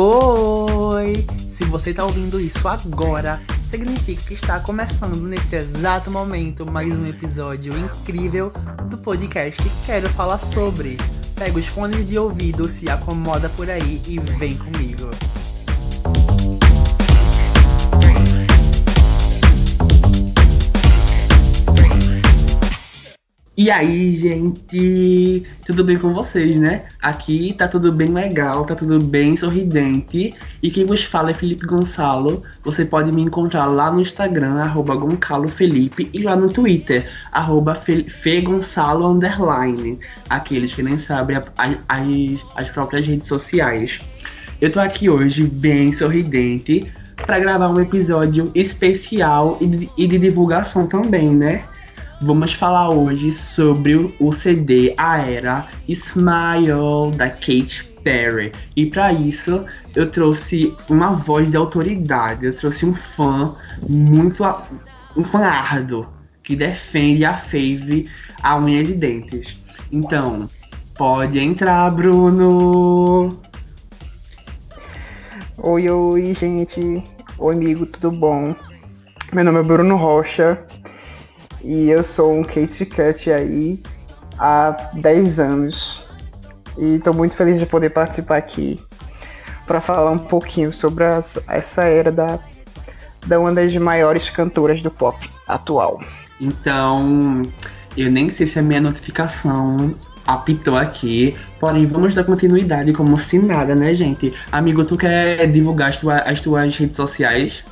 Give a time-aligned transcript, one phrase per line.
[0.00, 1.26] Oi!
[1.48, 7.04] Se você tá ouvindo isso agora, significa que está começando nesse exato momento mais um
[7.04, 8.52] episódio incrível
[8.88, 10.98] do podcast Quero Falar Sobre.
[11.34, 15.10] Pega os fones de ouvido, se acomoda por aí e vem comigo.
[23.58, 26.84] E aí, gente, tudo bem com vocês, né?
[27.02, 30.32] Aqui tá tudo bem legal, tá tudo bem sorridente.
[30.62, 32.44] E quem vos fala é Felipe Gonçalo.
[32.62, 39.08] Você pode me encontrar lá no Instagram, arroba GoncaloFelipe, e lá no Twitter, arroba FeGonçalo
[39.08, 39.98] underline.
[40.30, 41.50] Aqueles que nem sabem as,
[41.88, 42.08] as,
[42.54, 43.98] as próprias redes sociais.
[44.60, 50.16] Eu tô aqui hoje bem sorridente para gravar um episódio especial e de, e de
[50.16, 51.64] divulgação também, né?
[52.20, 58.50] Vamos falar hoje sobre o CD A Era Smile da Katy Perry.
[58.74, 63.54] E para isso eu trouxe uma voz de autoridade, eu trouxe um fã
[63.88, 64.42] muito
[65.16, 66.08] um fã árduo
[66.42, 68.10] que defende a Fave
[68.42, 69.62] a unha de dentes.
[69.92, 70.48] Então,
[70.96, 73.28] pode entrar, Bruno.
[75.58, 77.04] Oi, oi, gente.
[77.38, 78.56] Oi, amigo, tudo bom?
[79.32, 80.58] Meu nome é Bruno Rocha
[81.68, 83.78] e eu sou um Kate Cat aí
[84.38, 86.08] há 10 anos.
[86.78, 88.80] E estou muito feliz de poder participar aqui
[89.66, 92.38] para falar um pouquinho sobre as, essa era da,
[93.26, 96.00] da uma das maiores cantoras do pop atual.
[96.40, 97.42] Então,
[97.94, 99.94] eu nem sei se a minha notificação
[100.26, 104.32] apitou aqui, porém vamos dar continuidade como se nada, né, gente?
[104.50, 107.62] Amigo, tu quer divulgar as, tua, as tuas redes sociais?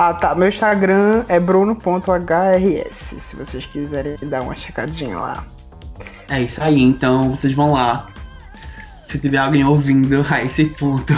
[0.00, 0.32] Ah, tá.
[0.32, 5.44] Meu Instagram é bruno.hrs, se vocês quiserem dar uma checadinha lá.
[6.28, 8.06] É isso aí, então vocês vão lá.
[9.08, 11.12] Se tiver alguém ouvindo a esse ponto,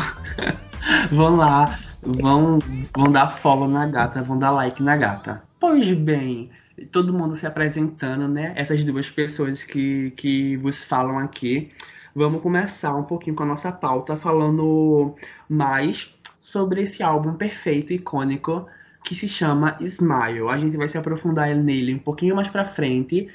[1.12, 2.58] vão lá, vão,
[2.96, 5.42] vão dar follow na gata, vão dar like na gata.
[5.60, 6.48] Pois bem,
[6.90, 8.54] todo mundo se apresentando, né?
[8.56, 11.70] Essas duas pessoas que, que vos falam aqui.
[12.14, 15.14] Vamos começar um pouquinho com a nossa pauta falando
[15.50, 16.14] mais
[16.50, 18.66] sobre esse álbum perfeito, icônico,
[19.04, 20.48] que se chama Smile.
[20.50, 23.28] A gente vai se aprofundar nele um pouquinho mais para frente,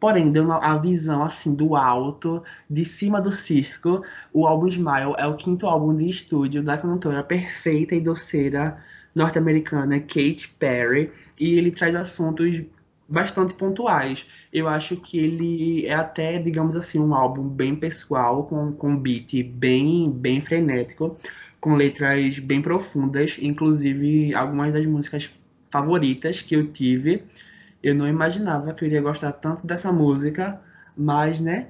[0.00, 4.02] porém, dando a visão assim do alto, de cima do circo,
[4.32, 8.78] o álbum Smile é o quinto álbum de estúdio da cantora perfeita e doceira
[9.14, 12.62] norte-americana Katy Perry, e ele traz assuntos
[13.08, 14.26] bastante pontuais.
[14.52, 19.42] Eu acho que ele é até, digamos assim, um álbum bem pessoal, com, com beat
[19.42, 21.18] bem, bem frenético,
[21.62, 25.30] com letras bem profundas, inclusive algumas das músicas
[25.70, 27.24] favoritas que eu tive.
[27.80, 30.60] Eu não imaginava que eu iria gostar tanto dessa música,
[30.96, 31.68] mas, né,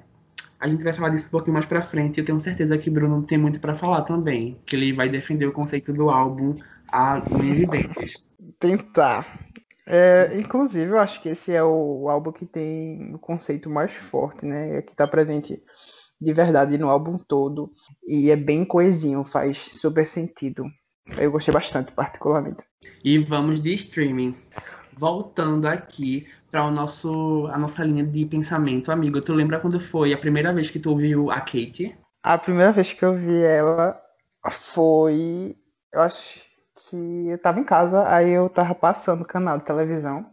[0.58, 2.18] a gente vai falar disso um pouquinho mais pra frente.
[2.18, 5.52] Eu tenho certeza que Bruno tem muito para falar também, que ele vai defender o
[5.52, 6.56] conceito do álbum
[6.88, 8.26] a unhas.
[8.58, 9.40] Tentar.
[9.86, 14.46] É, inclusive, eu acho que esse é o álbum que tem o conceito mais forte,
[14.46, 14.80] né?
[14.80, 15.62] Que tá presente
[16.22, 17.72] de verdade no álbum todo.
[18.06, 20.64] E é bem coesinho, faz super sentido.
[21.18, 22.64] Eu gostei bastante, particularmente.
[23.04, 24.36] E vamos de streaming.
[24.94, 29.20] Voltando aqui para o nosso a nossa linha de pensamento, amigo.
[29.20, 31.96] Tu lembra quando foi a primeira vez que tu ouviu a Kate?
[32.22, 34.00] A primeira vez que eu vi ela
[34.50, 35.56] foi,
[35.92, 36.44] eu acho
[36.88, 40.26] que eu tava em casa, aí eu tava passando o canal de televisão.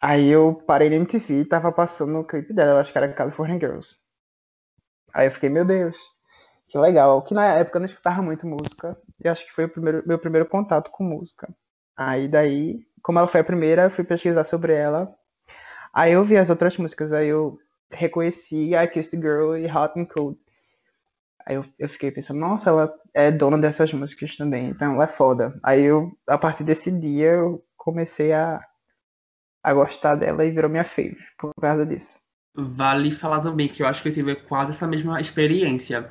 [0.00, 3.12] Aí eu parei na MTV e tava passando o clipe dela, eu acho que era
[3.12, 4.01] California Girls.
[5.12, 5.96] Aí eu fiquei, meu Deus,
[6.68, 7.22] que legal.
[7.22, 8.96] Que na época eu não escutava muito música.
[9.22, 11.48] E acho que foi o primeiro, meu primeiro contato com música.
[11.96, 15.14] Aí daí, como ela foi a primeira, eu fui pesquisar sobre ela.
[15.92, 17.58] Aí eu vi as outras músicas, aí eu
[17.92, 20.38] reconheci I Kissed Girl e Hot and Cold.
[21.46, 25.08] Aí eu, eu fiquei pensando, nossa, ela é dona dessas músicas também, então ela é
[25.08, 25.58] foda.
[25.62, 28.64] Aí eu, a partir desse dia, eu comecei a,
[29.62, 32.21] a gostar dela e virou minha fave por causa disso.
[32.54, 36.08] Vale falar também que eu acho que eu tive quase essa mesma experiência.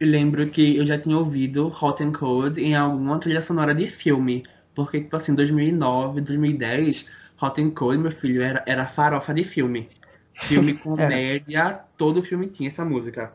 [0.00, 3.86] Eu lembro que eu já tinha ouvido Hot and Cold em alguma trilha sonora de
[3.88, 4.44] filme.
[4.74, 7.06] Porque, tipo assim, 2009, 2010,
[7.40, 9.88] Hot and Cold, meu filho, era, era farofa de filme.
[10.34, 13.32] Filme comédia, todo filme tinha essa música.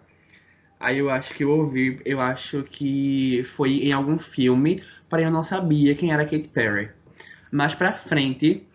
[0.79, 5.31] Aí eu acho que eu ouvi, eu acho que foi em algum filme, porém eu
[5.31, 6.89] não sabia quem era Katy Perry.
[7.51, 8.67] Mais pra frente,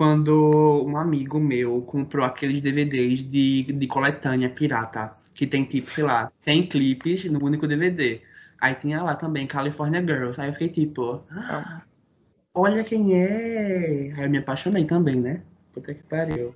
[0.00, 6.04] quando um amigo meu comprou aqueles DVDs de, de coletânea pirata, que tem tipo, sei
[6.04, 8.22] lá, 100 clipes no único DVD.
[8.58, 10.40] Aí tinha lá também California Girls.
[10.40, 11.82] Aí eu fiquei tipo, ah,
[12.54, 14.14] olha quem é.
[14.16, 15.42] Aí eu me apaixonei também, né?
[15.74, 16.54] Puta que pariu.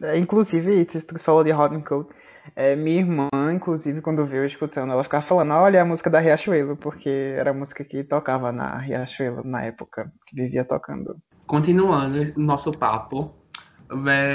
[0.00, 2.08] É, inclusive, você falou de Hot and Cold.
[2.54, 6.76] É, minha irmã, inclusive, quando veio escutando, ela ficava falando, olha a música da Riachuelo,
[6.76, 11.20] porque era a música que tocava na Riachuelo na época, que vivia tocando.
[11.52, 13.30] Continuando nosso papo,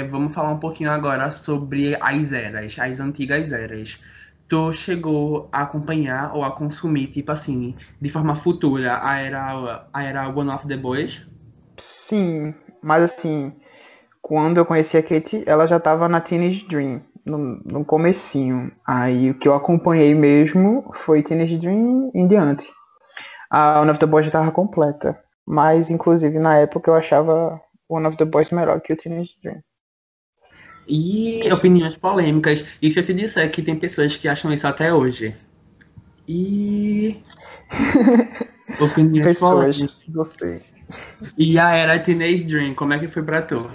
[0.08, 3.98] vamos falar um pouquinho agora sobre as eras, as antigas eras.
[4.48, 10.04] Tu chegou a acompanhar ou a consumir, tipo assim, de forma futura, a era, a
[10.04, 11.20] era One of the Boys?
[11.80, 13.52] Sim, mas assim,
[14.22, 18.70] quando eu conheci a Kate, ela já tava na Teenage Dream, no, no comecinho.
[18.86, 22.72] Aí o que eu acompanhei mesmo foi Teenage Dream em diante.
[23.50, 25.18] A One of the Boys já tava completa.
[25.50, 27.58] Mas, inclusive, na época eu achava
[27.88, 29.62] One of the Boys melhor que o Teenage Dream.
[30.86, 32.66] E opiniões polêmicas.
[32.82, 35.34] E se eu te disser que tem pessoas que acham isso até hoje?
[36.28, 37.16] E.
[38.78, 40.04] opiniões pessoas, polêmicas.
[40.08, 40.62] Você.
[41.38, 43.70] E a era Teenage Dream, como é que foi pra tu?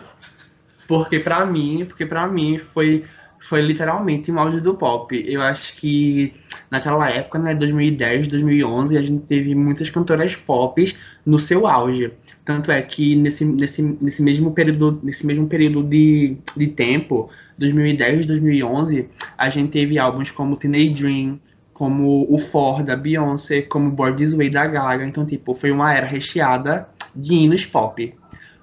[0.87, 3.03] Porque pra mim, porque pra mim foi,
[3.49, 5.23] foi literalmente um auge do pop.
[5.27, 6.35] Eu acho que
[6.69, 10.85] naquela época, né, 2010, 2011, a gente teve muitas cantoras pop
[11.25, 12.11] no seu auge.
[12.45, 18.25] Tanto é que nesse, nesse, nesse mesmo período, nesse mesmo período de, de tempo, 2010,
[18.25, 21.39] 2011, a gente teve álbuns como Teenage Dream,
[21.73, 25.05] como o For da Beyoncé, como Born This Way da Gaga.
[25.05, 28.13] Então, tipo, foi uma era recheada de hinos pop.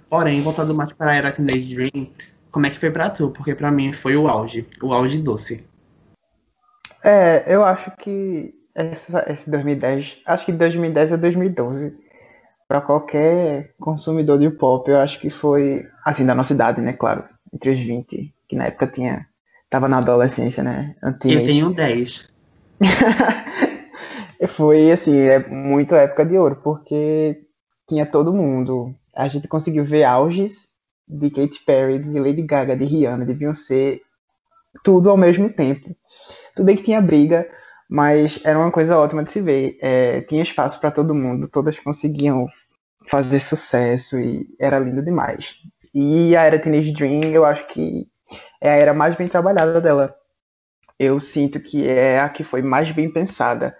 [0.09, 2.09] Porém, voltando mais para a era Teenage Dream,
[2.51, 3.31] como é que foi para tu?
[3.31, 5.65] Porque para mim foi o auge, o auge doce.
[7.03, 12.10] É, eu acho que essa, esse 2010, acho que 2010 a 2012
[12.71, 17.25] para qualquer consumidor de pop, eu acho que foi, assim, da nossa idade, né, claro,
[17.53, 19.27] entre os 20, que na época tinha,
[19.69, 22.29] tava na adolescência, né, Eu tenho 10.
[24.51, 27.41] foi, assim, é muito época de ouro, porque
[27.89, 28.95] tinha todo mundo.
[29.17, 30.69] A gente conseguiu ver auges
[31.09, 33.99] de Katy Perry, de Lady Gaga, de Rihanna, de Beyoncé,
[34.85, 35.91] tudo ao mesmo tempo.
[36.55, 37.49] Tudo bem que tinha briga,
[37.91, 39.77] mas era uma coisa ótima de se ver.
[39.83, 42.47] É, tinha espaço para todo mundo, todas conseguiam
[43.11, 45.57] fazer sucesso e era lindo demais.
[45.93, 48.07] E a era Teenage Dream, eu acho que
[48.61, 50.15] é a era mais bem trabalhada dela.
[50.99, 53.77] Eu sinto que é a que foi mais bem pensada.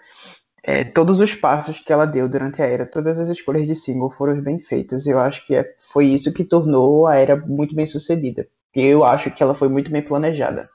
[0.65, 4.11] É, todos os passos que ela deu durante a era, todas as escolhas de single
[4.11, 5.07] foram bem feitas.
[5.07, 8.49] Eu acho que é, foi isso que tornou a era muito bem sucedida.
[8.75, 10.69] Eu acho que ela foi muito bem planejada.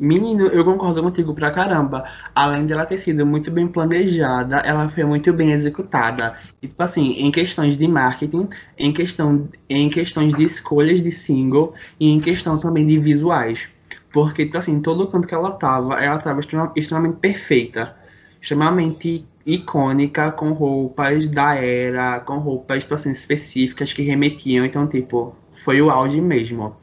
[0.00, 2.04] Menino, eu concordo contigo pra caramba.
[2.34, 6.36] Além dela ter sido muito bem planejada, ela foi muito bem executada.
[6.60, 11.74] E, tipo assim, em questões de marketing, em, questão, em questões de escolhas de single
[12.00, 13.68] e em questão também de visuais.
[14.12, 17.96] Porque, tipo assim, todo canto que ela tava, ela tava extremamente perfeita.
[18.42, 24.64] Extremamente icônica, com roupas da era, com roupas, tipo assim, específicas que remetiam.
[24.66, 26.74] Então, tipo, foi o auge mesmo.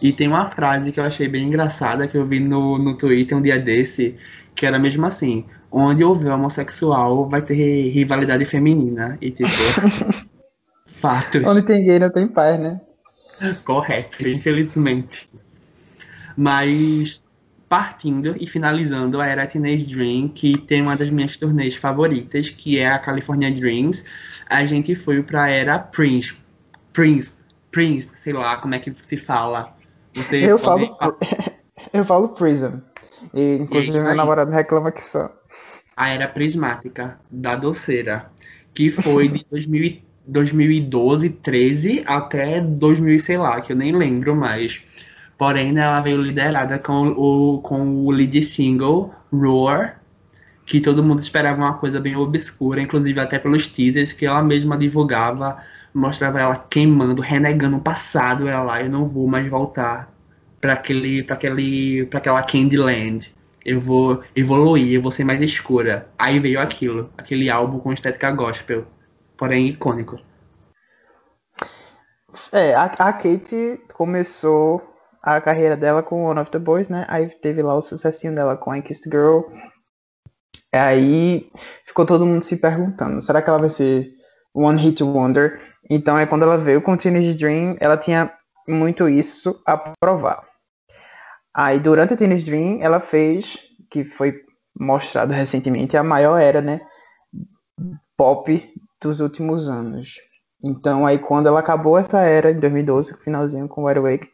[0.00, 3.36] E tem uma frase que eu achei bem engraçada, que eu vi no, no Twitter
[3.36, 4.16] um dia desse,
[4.54, 7.54] que era mesmo assim, onde houver homossexual vai ter
[7.90, 9.16] rivalidade feminina.
[9.20, 9.48] E tipo,
[10.86, 11.42] fatos.
[11.44, 12.80] Onde tem gay não tem paz, né?
[13.64, 15.28] Correto, infelizmente.
[16.36, 17.22] Mas
[17.68, 22.78] partindo e finalizando a era Teenage Dream, que tem uma das minhas turnês favoritas, que
[22.78, 24.04] é a California Dreams,
[24.48, 26.34] a gente foi para a era Prince.
[26.92, 27.30] Prince,
[27.70, 29.75] Prince, sei lá como é que se fala.
[30.16, 30.96] Você eu, falo,
[31.92, 32.78] eu falo Prism.
[33.34, 35.30] E, inclusive, minha namorada reclama que são.
[35.94, 38.30] A era prismática da doceira,
[38.72, 44.80] que foi de 2000, 2012, 13 até 2000, sei lá, que eu nem lembro mais.
[45.36, 50.00] Porém, ela veio liderada com o, com o lead single Roar,
[50.64, 54.78] que todo mundo esperava uma coisa bem obscura, inclusive até pelos teasers que ela mesma
[54.78, 55.58] divulgava
[55.96, 60.12] mostrava ela queimando, renegando o passado, ela lá, eu não vou mais voltar
[60.60, 63.34] para aquele, para aquele, para aquela Candyland.
[63.64, 66.08] Eu vou evoluir, eu vou ser mais escura.
[66.18, 68.86] Aí veio aquilo, aquele álbum com estética gospel,
[69.36, 70.20] porém icônico.
[72.52, 74.82] É, a, a Kate começou
[75.22, 77.06] a carreira dela com One of the Boys, né?
[77.08, 79.40] Aí teve lá o sucessinho dela com I Kissed Girl.
[80.72, 81.50] Aí
[81.86, 84.14] ficou todo mundo se perguntando, será que ela vai ser
[84.54, 85.60] One Hit Wonder?
[85.88, 88.32] Então, é quando ela veio com Teenage Dream, ela tinha
[88.66, 90.44] muito isso a provar.
[91.54, 93.58] Aí, durante a Teenage Dream, ela fez,
[93.90, 94.40] que foi
[94.78, 96.80] mostrado recentemente, a maior era, né,
[98.16, 100.16] pop dos últimos anos.
[100.62, 104.28] Então, aí, quando ela acabou essa era, em 2012, finalzinho com Wide Awake,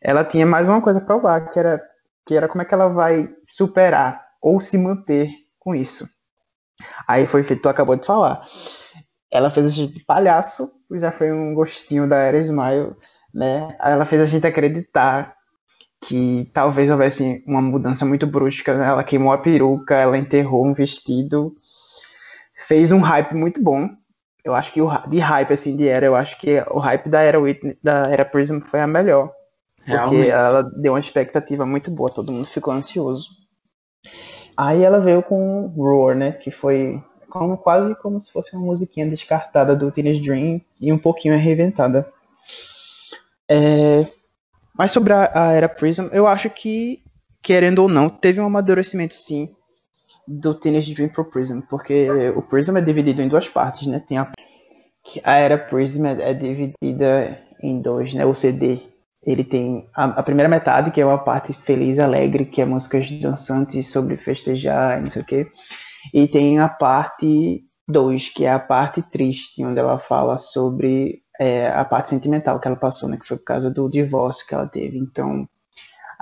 [0.00, 1.82] ela tinha mais uma coisa a provar, que era,
[2.26, 6.08] que era como é que ela vai superar ou se manter com isso.
[7.06, 8.44] Aí foi feito, tu acabou de falar.
[9.32, 12.94] Ela fez a gente de palhaço, já foi um gostinho da Era Smile,
[13.32, 13.74] né?
[13.80, 15.34] Ela fez a gente acreditar
[16.02, 18.76] que talvez houvesse uma mudança muito brusca.
[18.76, 18.86] Né?
[18.86, 21.54] Ela queimou a peruca, ela enterrou um vestido,
[22.66, 23.88] fez um hype muito bom.
[24.44, 27.20] Eu acho que o de hype assim de era, eu acho que o hype da
[27.20, 29.30] era Whitney, da era Prism foi a melhor.
[29.78, 30.28] Porque Realmente.
[30.28, 33.28] ela deu uma expectativa muito boa, todo mundo ficou ansioso.
[34.56, 39.08] Aí ela veio com Roar, né, que foi como, quase como se fosse uma musiquinha
[39.08, 42.06] descartada do Teenage Dream e um pouquinho reinventada.
[43.50, 44.06] É,
[44.76, 47.02] mas sobre a, a, era Prism, eu acho que,
[47.42, 49.50] querendo ou não, teve um amadurecimento sim
[50.28, 53.98] do Teenage Dream pro Prism, porque o Prism é dividido em duas partes, né?
[54.06, 54.30] Tem a,
[55.24, 58.26] a era Prism é, é dividida em dois, né?
[58.26, 58.78] O CD
[59.24, 63.10] ele tem a, a, primeira metade, que é uma parte feliz, alegre, que é músicas
[63.10, 65.46] dançantes sobre festejar e não sei o quê.
[66.12, 71.68] E tem a parte 2, que é a parte triste, onde ela fala sobre é,
[71.68, 73.16] a parte sentimental que ela passou, né?
[73.16, 74.98] Que foi por causa do divórcio que ela teve.
[74.98, 75.48] Então,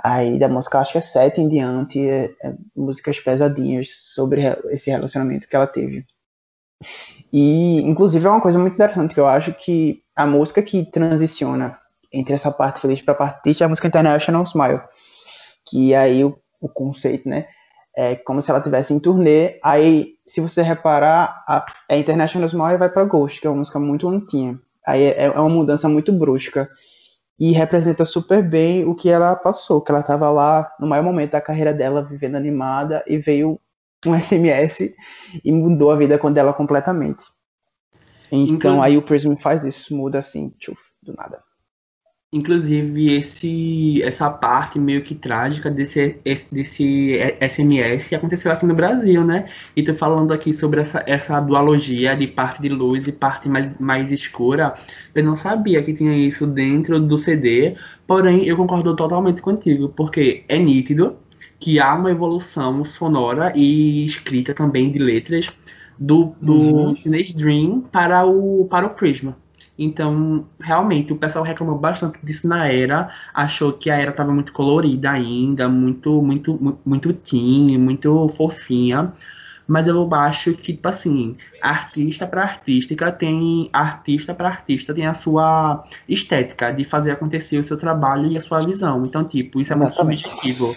[0.03, 4.89] aí da música, acho que é 7 em diante, é, é músicas pesadinhas sobre esse
[4.89, 6.05] relacionamento que ela teve.
[7.31, 11.79] E, inclusive, é uma coisa muito interessante, que eu acho que a música que transiciona
[12.11, 14.81] entre essa parte feliz para a parte triste é a música International Smile.
[15.65, 17.47] Que aí o, o conceito, né?
[17.95, 19.59] É como se ela tivesse em turnê.
[19.63, 23.79] Aí, se você reparar, a, a International Smile vai para Ghost, que é uma música
[23.79, 24.59] muito lentinha.
[24.85, 26.69] Aí é, é, uma mudança muito brusca.
[27.39, 31.31] E representa super bem o que ela passou, que ela estava lá no maior momento
[31.31, 33.59] da carreira dela, vivendo animada, e veio
[34.05, 34.93] um SMS
[35.43, 37.25] e mudou a vida dela completamente.
[38.31, 41.41] Então, então aí o Prism faz isso, muda assim, tchuf, do nada.
[42.33, 46.17] Inclusive, esse, essa parte meio que trágica desse,
[46.49, 49.49] desse SMS aconteceu aqui no Brasil, né?
[49.75, 53.77] E tô falando aqui sobre essa, essa dualogia de parte de luz e parte mais,
[53.77, 54.73] mais escura.
[55.13, 57.75] Eu não sabia que tinha isso dentro do CD,
[58.07, 61.17] porém eu concordo totalmente contigo, porque é nítido
[61.59, 65.49] que há uma evolução sonora e escrita também de letras
[65.99, 66.95] do, do uhum.
[67.35, 69.35] Dream para o, para o Prisma.
[69.83, 74.53] Então, realmente, o pessoal reclamou bastante disso na era, achou que a era estava muito
[74.53, 79.11] colorida ainda, muito, muito, muito teen, muito fofinha.
[79.67, 83.71] Mas eu acho que, tipo assim, artista para artística tem.
[83.73, 88.41] Artista para artista tem a sua estética de fazer acontecer o seu trabalho e a
[88.41, 89.03] sua visão.
[89.03, 90.29] Então, tipo, isso é muito Exatamente.
[90.29, 90.75] subjetivo.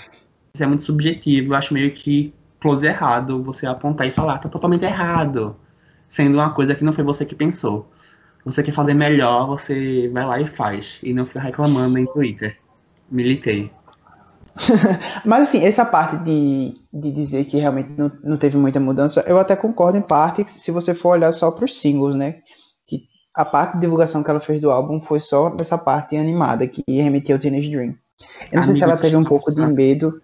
[0.55, 1.53] Isso é muito subjetivo.
[1.53, 5.55] Eu acho meio que close errado você apontar e falar, tá totalmente errado.
[6.09, 7.87] Sendo uma coisa que não foi você que pensou
[8.45, 10.99] você quer fazer melhor, você vai lá e faz.
[11.03, 12.59] E não fica reclamando em Twitter.
[13.11, 13.71] Militei.
[15.25, 19.39] Mas assim, essa parte de, de dizer que realmente não, não teve muita mudança, eu
[19.39, 22.43] até concordo em parte se você for olhar só para os singles, né?
[22.87, 26.69] Que a parte de divulgação que ela fez do álbum foi só dessa parte animada
[26.69, 27.95] que remeteu ao Teenage Dream.
[28.53, 30.21] Eu não sei se ela teve um pouco de medo.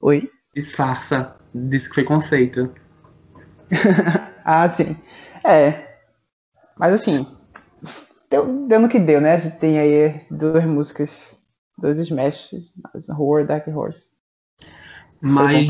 [0.00, 0.30] Oi?
[0.54, 1.36] Disfarça.
[1.54, 2.72] Disse que foi conceito.
[4.44, 4.96] ah, sim.
[5.44, 5.87] É,
[6.78, 7.26] mas assim,
[8.30, 9.34] deu, deu no que deu, né?
[9.34, 11.38] A gente tem aí duas músicas,
[11.76, 12.72] dois smashes,
[13.10, 14.10] Horror Dark Horse.
[15.20, 15.66] Mas,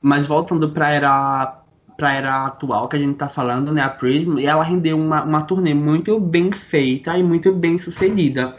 [0.00, 1.62] mas voltando pra era,
[1.96, 3.82] pra era atual que a gente tá falando, né?
[3.82, 8.56] A Prism, ela rendeu uma, uma turnê muito bem feita e muito bem sucedida.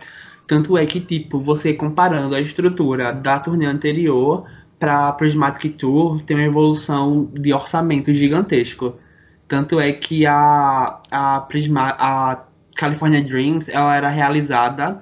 [0.47, 4.45] Tanto é que, tipo, você comparando a estrutura da turnê anterior
[4.77, 8.95] para Prismatic Tour, tem uma evolução de orçamento gigantesco.
[9.47, 12.43] Tanto é que a, a, Prisma, a
[12.75, 14.99] California Dreams ela era realizada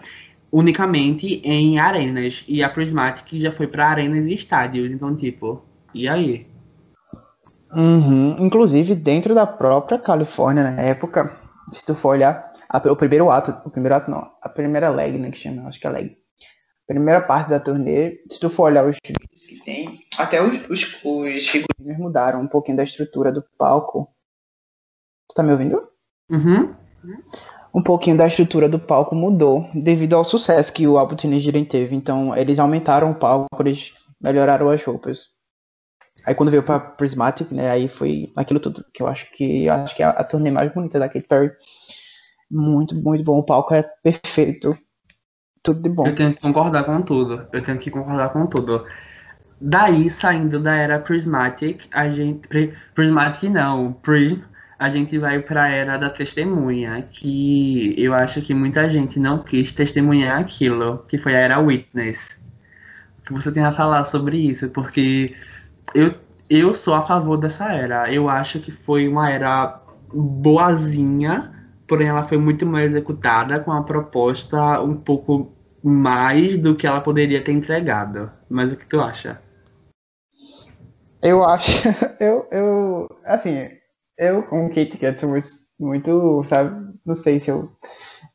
[0.52, 2.44] unicamente em arenas.
[2.48, 4.92] E a Prismatic já foi para arenas e estádios.
[4.92, 6.46] Então, tipo, e aí?
[7.76, 8.36] Uhum.
[8.40, 11.36] Inclusive, dentro da própria Califórnia, na época,
[11.72, 15.18] se tu for olhar, a, o primeiro ato, o primeiro ato não, a primeira leg,
[15.18, 16.18] né, que chama, acho que é leg.
[16.86, 19.14] Primeira parte da turnê, se tu for olhar os que
[19.64, 24.13] tem, até os, os, os figurinos mudaram um pouquinho da estrutura do palco
[25.34, 25.82] Tu tá me ouvindo?
[26.30, 26.76] Uhum.
[27.74, 31.96] Um pouquinho da estrutura do palco mudou devido ao sucesso que o álbum Teenage teve.
[31.96, 35.30] Então, eles aumentaram o palco, eles melhoraram as roupas.
[36.24, 39.96] Aí quando veio pra Prismatic, né, aí foi aquilo tudo que eu acho que acho
[39.96, 41.52] que é a, a turnê mais bonita da Katy Perry.
[42.50, 43.40] Muito, muito bom.
[43.40, 44.78] O palco é perfeito.
[45.64, 46.06] Tudo de bom.
[46.06, 47.48] Eu tenho que concordar com tudo.
[47.52, 48.86] Eu tenho que concordar com tudo.
[49.60, 52.48] Daí, saindo da era Prismatic, a gente.
[52.94, 58.54] Prismatic não, Prism a gente vai para a era da testemunha, que eu acho que
[58.54, 62.38] muita gente não quis testemunhar aquilo, que foi a era Witness.
[63.20, 64.70] O que você tem a falar sobre isso?
[64.70, 65.36] Porque
[65.94, 66.14] eu,
[66.50, 68.12] eu sou a favor dessa era.
[68.12, 69.82] Eu acho que foi uma era
[70.14, 71.54] boazinha,
[71.88, 75.54] porém ela foi muito mal executada, com a proposta um pouco
[75.84, 78.32] mais do que ela poderia ter entregado.
[78.50, 79.42] Mas o que tu acha?
[81.22, 81.88] Eu acho,
[82.20, 83.70] eu, eu, assim,
[84.24, 85.30] eu com Kate Kat sou
[85.80, 87.72] muito, sabe, não sei se eu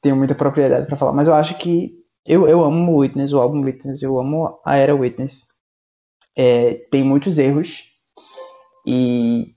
[0.03, 3.65] tenho muita propriedade para falar, mas eu acho que eu, eu amo Witness, o álbum
[3.65, 5.47] Witness, eu amo a era Witness.
[6.37, 7.85] É, tem muitos erros
[8.87, 9.55] e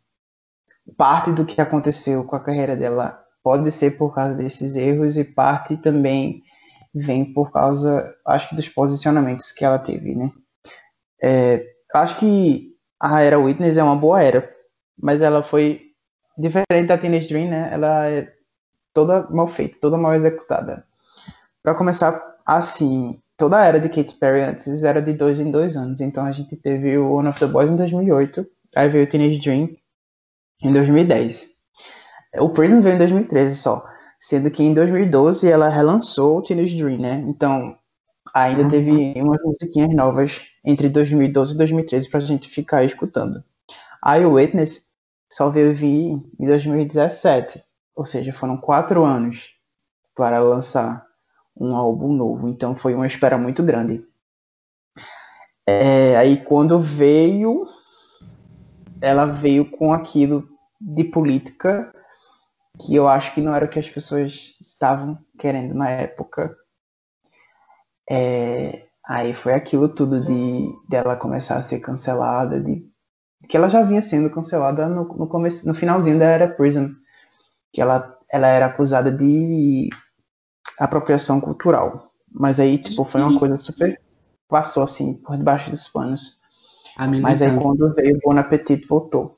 [0.98, 5.24] parte do que aconteceu com a carreira dela pode ser por causa desses erros e
[5.24, 6.42] parte também
[6.94, 10.32] vem por causa, acho que dos posicionamentos que ela teve, né?
[11.24, 14.50] É, acho que a era Witness é uma boa era,
[14.98, 15.91] mas ela foi
[16.42, 17.70] diferente da Teenage Dream, né?
[17.72, 18.34] Ela é
[18.94, 20.84] toda mal feita, toda mal executada.
[21.64, 25.78] Para começar, assim, toda a era de Katy Perry antes era de dois em dois
[25.78, 26.02] anos.
[26.02, 28.46] Então a gente teve o One of the Boys em 2008,
[28.76, 29.70] aí veio o Teenage Dream
[30.64, 31.50] em 2010.
[32.40, 33.84] O Prism veio em 2013 só,
[34.20, 37.24] sendo que em 2012 ela relançou o Teenage Dream, né?
[37.28, 37.76] Então
[38.34, 43.44] ainda teve umas musiquinhas novas entre 2012 e 2013 pra gente ficar escutando.
[44.04, 44.91] Aí o Witness
[45.32, 47.64] só veio vir em 2017,
[47.96, 49.50] ou seja, foram quatro anos
[50.14, 51.08] para lançar
[51.56, 54.06] um álbum novo, então foi uma espera muito grande.
[55.66, 57.66] É, aí quando veio,
[59.00, 61.94] ela veio com aquilo de política
[62.80, 66.58] que eu acho que não era o que as pessoas estavam querendo na época.
[68.10, 72.91] É, aí foi aquilo tudo de dela começar a ser cancelada, de
[73.48, 76.92] que ela já vinha sendo cancelada no, no começo, no finalzinho da era Prison,
[77.72, 79.90] que ela ela era acusada de
[80.80, 82.12] apropriação cultural.
[82.34, 84.00] Mas aí, tipo, foi uma coisa super.
[84.48, 86.40] Passou assim, por debaixo dos panos.
[87.22, 89.38] Mas aí quando veio o Bon Appetit, voltou.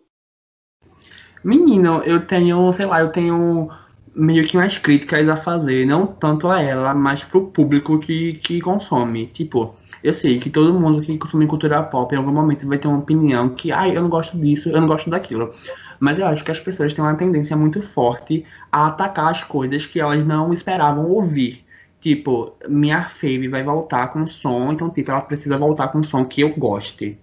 [1.44, 3.70] Menino, eu tenho, sei lá, eu tenho
[4.16, 8.62] meio que umas críticas a fazer, não tanto a ela, mas pro público que, que
[8.62, 9.28] consome.
[9.28, 12.88] Tipo, eu sei que todo mundo que consome cultura pop em algum momento vai ter
[12.88, 15.54] uma opinião que, ai, ah, eu não gosto disso, eu não gosto daquilo.
[16.00, 19.86] Mas eu acho que as pessoas têm uma tendência muito forte a atacar as coisas
[19.86, 21.64] que elas não esperavam ouvir.
[22.02, 26.42] Tipo, minha fave vai voltar com som, então, tipo, ela precisa voltar com som que
[26.42, 27.18] eu goste.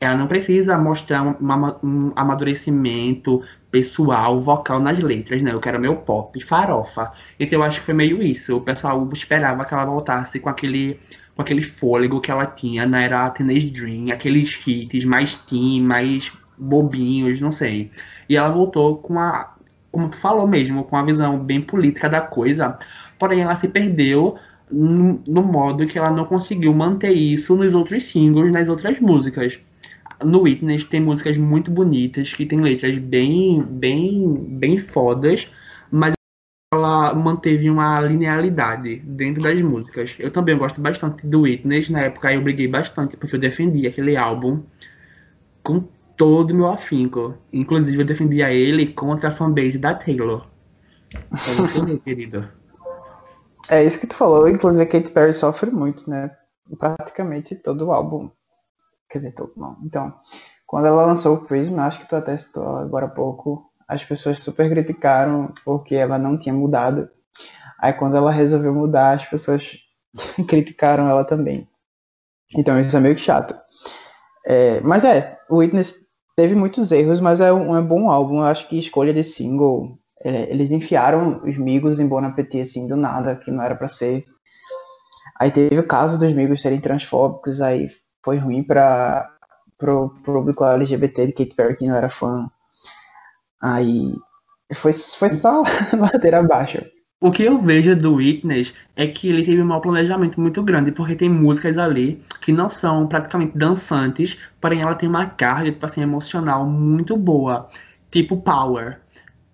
[0.00, 1.36] Ela não precisa mostrar
[1.82, 5.52] um amadurecimento pessoal, vocal nas letras, né?
[5.52, 7.12] Eu quero meu pop, farofa.
[7.38, 8.56] Então eu acho que foi meio isso.
[8.56, 10.98] O pessoal esperava que ela voltasse com aquele,
[11.40, 16.30] com aquele fôlego que ela tinha na era Teenage Dream, aqueles hits mais teen, mais
[16.58, 17.90] bobinhos, não sei.
[18.28, 19.54] E ela voltou com a,
[19.90, 22.78] como tu falou mesmo, com a visão bem política da coisa.
[23.18, 24.36] Porém, ela se perdeu
[24.70, 29.58] no, no modo que ela não conseguiu manter isso nos outros singles, nas outras músicas
[30.22, 35.48] no Witness tem músicas muito bonitas, que tem letras bem, bem, bem fodas,
[36.72, 40.14] ela manteve uma linearidade dentro das músicas.
[40.18, 44.16] Eu também gosto bastante do Witness, na época eu briguei bastante, porque eu defendi aquele
[44.16, 44.62] álbum
[45.64, 47.36] com todo o meu afinco.
[47.52, 50.46] Inclusive eu defendia ele contra a fanbase da Taylor.
[51.12, 52.48] É você, meu querido.
[53.68, 56.30] É isso que tu falou, inclusive a Katy Perry sofre muito, né?
[56.78, 58.30] Praticamente todo o álbum
[59.10, 59.76] Quer dizer, todo não.
[59.84, 60.14] Então,
[60.66, 64.38] quando ela lançou o Prism, acho que tu até citou agora há pouco, as pessoas
[64.38, 67.10] super criticaram porque ela não tinha mudado.
[67.78, 69.78] Aí quando ela resolveu mudar, as pessoas
[70.48, 71.68] criticaram ela também.
[72.56, 73.54] Então isso é meio que chato.
[74.46, 75.96] É, mas é, o Witness
[76.36, 78.38] teve muitos erros, mas é um, é um bom álbum.
[78.38, 82.86] Eu acho que escolha de single, é, eles enfiaram os Migos em Bon Appetit assim
[82.86, 84.24] do nada, que não era para ser.
[85.38, 87.88] Aí teve o caso dos Migos serem transfóbicos, aí
[88.24, 89.28] foi ruim para
[89.76, 92.48] pro público LGBT de Katy Perry que não era fã.
[93.60, 94.14] Aí
[94.74, 95.62] foi, foi só
[95.96, 96.78] ladeira abaixo.
[97.22, 100.90] O que eu vejo do Witness é que ele teve um mau planejamento muito grande,
[100.90, 105.84] porque tem músicas ali que não são praticamente dançantes, porém ela tem uma carga tipo
[105.84, 107.68] assim, emocional muito boa,
[108.10, 109.00] tipo Power.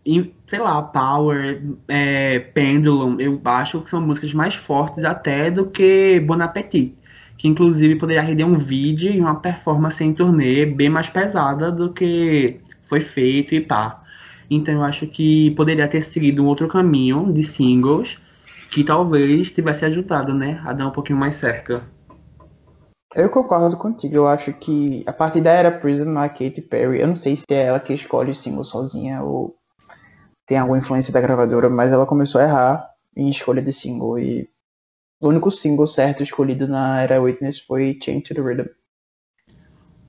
[0.05, 5.67] E, sei lá, Power, é, Pendulum, eu acho que são músicas mais fortes até do
[5.67, 6.97] que Bon Appetit
[7.39, 11.93] que inclusive poderia render um vídeo e uma performance em turnê bem mais pesada do
[11.93, 14.03] que foi feito e pá.
[14.51, 18.19] Então eu acho que poderia ter seguido um outro caminho de singles
[18.71, 21.83] que talvez tivesse ajudado, né, a dar um pouquinho mais certo.
[23.15, 27.07] Eu concordo contigo, eu acho que a partir da era Prism, a Katy Perry, eu
[27.07, 29.57] não sei se é ela que escolhe o single sozinha ou
[30.47, 34.49] tem alguma influência da gravadora, mas ela começou a errar em escolha de single e
[35.21, 38.69] o único single certo escolhido na era Witness foi Change to the Rhythm.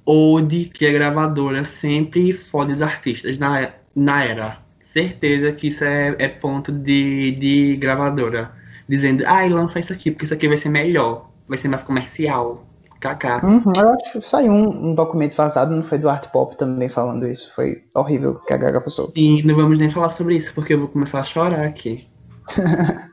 [0.09, 4.59] Ode que a gravadora sempre fode os artistas na, na era.
[4.81, 8.51] Certeza que isso é, é ponto de, de gravadora.
[8.87, 12.63] dizendo, ai, lança isso aqui, porque isso aqui vai ser melhor, vai ser mais comercial.
[13.01, 13.45] KK.
[13.45, 16.89] Uhum, eu acho que saiu um, um, documento vazado, não foi do Art Pop também
[16.89, 17.53] falando isso.
[17.53, 19.07] Foi horrível que a Gaga passou.
[19.09, 22.07] Sim, não vamos nem falar sobre isso, porque eu vou começar a chorar aqui.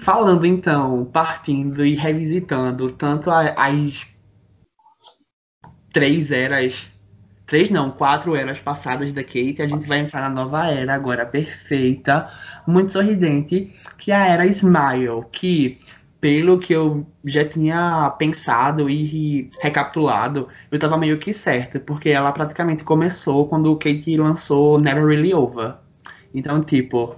[0.00, 4.06] Falando então, partindo e revisitando tanto as
[5.98, 6.86] três eras,
[7.44, 11.26] três não, quatro eras passadas da Kate, a gente vai entrar na nova era agora
[11.26, 12.30] perfeita,
[12.64, 15.80] muito sorridente, que é a era Smile, que
[16.20, 22.30] pelo que eu já tinha pensado e recapitulado, eu tava meio que certo, porque ela
[22.30, 25.74] praticamente começou quando o Kate lançou Never Really Over.
[26.32, 27.16] Então, tipo,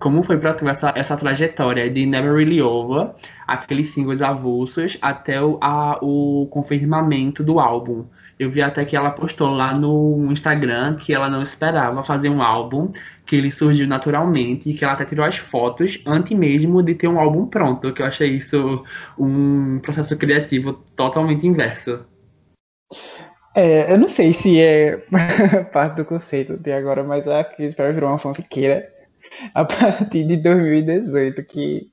[0.00, 3.10] como foi pra tu essa, essa trajetória de Never Really Over,
[3.46, 8.06] aqueles singles avulsos, até o, a, o confirmamento do álbum?
[8.38, 12.40] Eu vi até que ela postou lá no Instagram que ela não esperava fazer um
[12.40, 12.92] álbum,
[13.26, 17.08] que ele surgiu naturalmente e que ela até tirou as fotos antes mesmo de ter
[17.08, 18.84] um álbum pronto, que eu achei isso
[19.18, 22.06] um processo criativo totalmente inverso.
[23.56, 24.98] É, eu não sei se é
[25.72, 28.97] parte do conceito de agora, mas a Cris virou uma fanfiqueira
[29.54, 31.90] a partir de 2018, que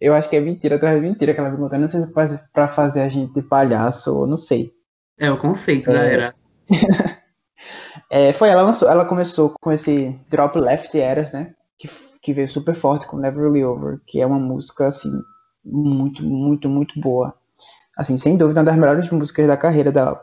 [0.00, 1.82] eu acho que é mentira atrás de mentira que ela vem contando.
[1.82, 4.72] Não sei se é pra fazer a gente de palhaço ou não sei.
[5.18, 5.92] É o conceito é...
[5.92, 6.34] da era.
[8.10, 11.54] é, foi ela lançou, ela começou com esse Drop Left Eras, né?
[11.78, 11.88] Que,
[12.20, 15.10] que veio super forte com Never Really Over, que é uma música assim
[15.64, 17.34] muito, muito, muito boa.
[17.96, 20.20] Assim, sem dúvida, uma das melhores músicas da carreira dela.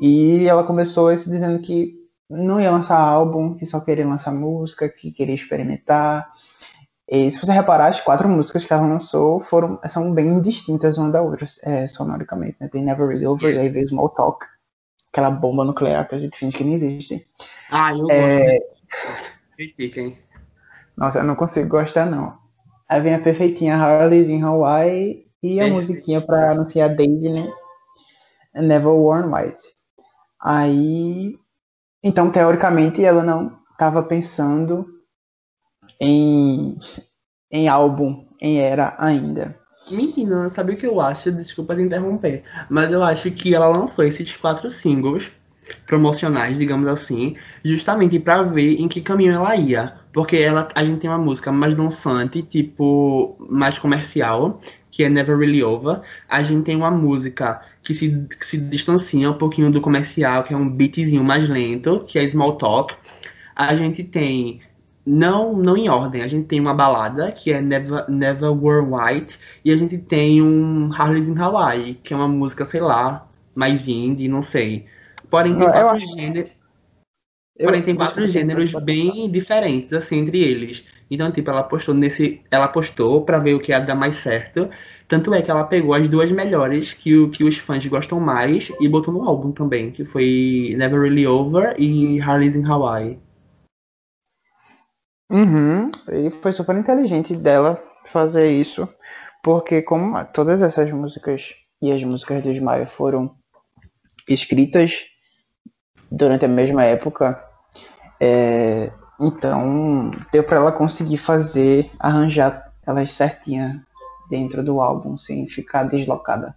[0.00, 2.01] E ela começou esse dizendo que
[2.32, 6.30] não ia lançar álbum, que só queria lançar música, que queria experimentar.
[7.08, 11.10] E se você reparar, as quatro músicas que ela lançou foram, são bem distintas uma
[11.10, 12.56] da outra, é, sonoricamente.
[12.60, 12.68] Né?
[12.68, 14.46] Tem Never Really Over, aí veio Small Talk,
[15.12, 17.26] aquela bomba nuclear que a gente finge que não existe.
[17.70, 18.58] Ah, eu é...
[19.58, 20.18] gosto.
[20.96, 22.36] Nossa, eu não consigo gostar, não.
[22.88, 27.50] Aí vem a perfeitinha Harley's in Hawaii e a musiquinha pra anunciar Daisy, né?
[28.54, 29.62] Never Worn White.
[30.40, 31.38] Aí,
[32.02, 34.86] então, teoricamente, ela não estava pensando
[36.00, 36.78] em,
[37.50, 39.58] em álbum, em era ainda.
[39.90, 41.32] Menina, sabe o que eu acho?
[41.32, 45.30] Desculpa te interromper, mas eu acho que ela lançou esses quatro singles
[45.86, 51.00] promocionais, digamos assim, justamente para ver em que caminho ela ia, porque ela a gente
[51.00, 54.60] tem uma música mais dançante, tipo mais comercial,
[54.92, 56.00] que é Never Really Over.
[56.28, 60.54] A gente tem uma música que se, que se distancia um pouquinho do comercial, que
[60.54, 62.94] é um beatzinho mais lento, que é Small Talk.
[63.56, 64.60] A gente tem
[65.04, 66.22] não, não em ordem.
[66.22, 70.40] A gente tem uma balada, que é Never, Never Were White, e a gente tem
[70.40, 74.86] um Harley's in Hawaii, que é uma música, sei lá, mais indie, não sei.
[75.28, 76.04] Porém, tem quatro,
[77.58, 77.66] eu...
[77.66, 80.84] porém, tem quatro gêneros bem diferentes, assim, entre eles.
[81.12, 82.40] Então, tipo, ela postou nesse.
[82.50, 84.70] Ela postou pra ver o que ia dar mais certo.
[85.06, 88.72] Tanto é que ela pegou as duas melhores que, o, que os fãs gostam mais
[88.80, 93.18] e botou no álbum também, que foi Never Really Over e Harley's in Hawaii.
[95.30, 95.90] Uhum.
[96.10, 97.78] E foi super inteligente dela
[98.10, 98.88] fazer isso,
[99.42, 103.34] porque como todas essas músicas e as músicas do Smile foram
[104.26, 105.08] escritas
[106.10, 107.42] durante a mesma época,
[108.18, 108.90] é,
[109.22, 113.84] então deu para ela conseguir fazer, arranjar elas certinha
[114.28, 116.56] dentro do álbum, sem ficar deslocada.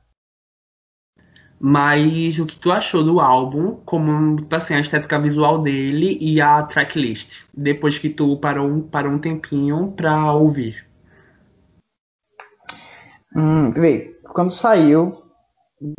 [1.59, 6.61] Mas o que tu achou do álbum, como assim, a estética visual dele e a
[6.63, 10.85] tracklist, depois que tu parou, parou um tempinho pra ouvir?
[13.35, 15.23] Hum, vê, quando saiu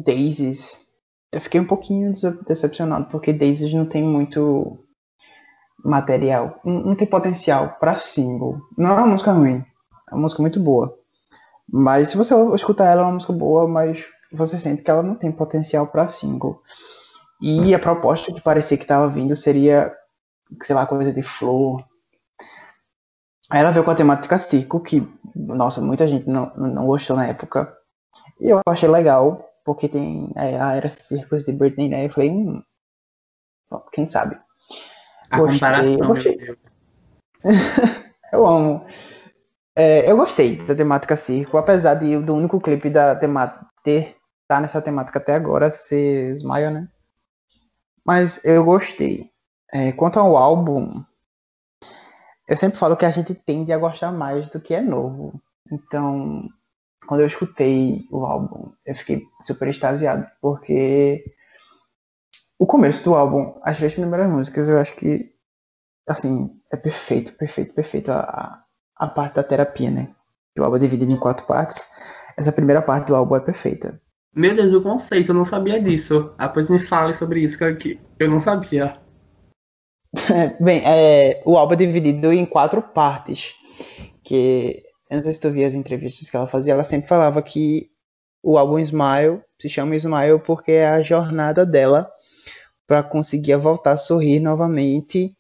[0.01, 0.87] Daisies,
[1.33, 2.13] eu fiquei um pouquinho
[2.47, 4.79] decepcionado, porque Daisies não tem muito
[5.85, 8.61] material, não, tem potencial para single.
[8.77, 9.65] Não é uma música ruim,
[10.11, 10.97] é uma música muito boa.
[11.69, 15.15] Mas se você escutar ela, é uma música boa, mas você sente que ela não
[15.15, 16.61] tem potencial para single.
[17.41, 19.93] E a proposta que parecia que estava vindo seria,
[20.63, 21.85] sei lá, coisa de flor.
[23.51, 27.27] Aí ela veio com a temática circo, que, nossa, muita gente não, não gostou na
[27.27, 27.77] época.
[28.41, 32.07] E eu achei legal, porque tem é, a era circos de Britney, né?
[32.07, 32.63] Eu falei, hum,
[33.93, 34.39] quem sabe.
[35.31, 36.57] A gostei, comparação, eu gostei.
[38.33, 38.87] eu amo.
[39.75, 44.17] É, eu gostei da temática circo, apesar de do único clipe da temática ter
[44.49, 46.89] tá nessa temática até agora ser Smile, né?
[48.05, 49.31] Mas eu gostei.
[49.73, 51.05] É, quanto ao álbum,
[52.49, 55.41] eu sempre falo que a gente tende a gostar mais do que é novo.
[55.71, 56.49] Então,
[57.07, 61.25] quando eu escutei o álbum, eu fiquei super extasiado, porque
[62.59, 65.31] o começo do álbum, as três primeiras músicas, eu acho que,
[66.09, 68.11] assim, é perfeito, perfeito, perfeito.
[68.11, 68.63] A,
[68.97, 70.15] a parte da terapia, né?
[70.59, 71.89] O álbum é dividido em quatro partes.
[72.37, 74.01] Essa primeira parte do álbum é perfeita.
[74.35, 76.35] Meu Deus, o conceito, eu não sabia disso.
[76.39, 79.01] Ah, pois me fale sobre isso, que eu não sabia.
[80.61, 83.55] Bem, é, o álbum é dividido em quatro partes.
[84.23, 87.41] Que eu não sei se tu via as entrevistas que ela fazia, ela sempre falava
[87.43, 87.91] que
[88.43, 92.11] o álbum Smile se chama Smile porque é a jornada dela
[92.87, 95.37] para conseguir voltar a sorrir novamente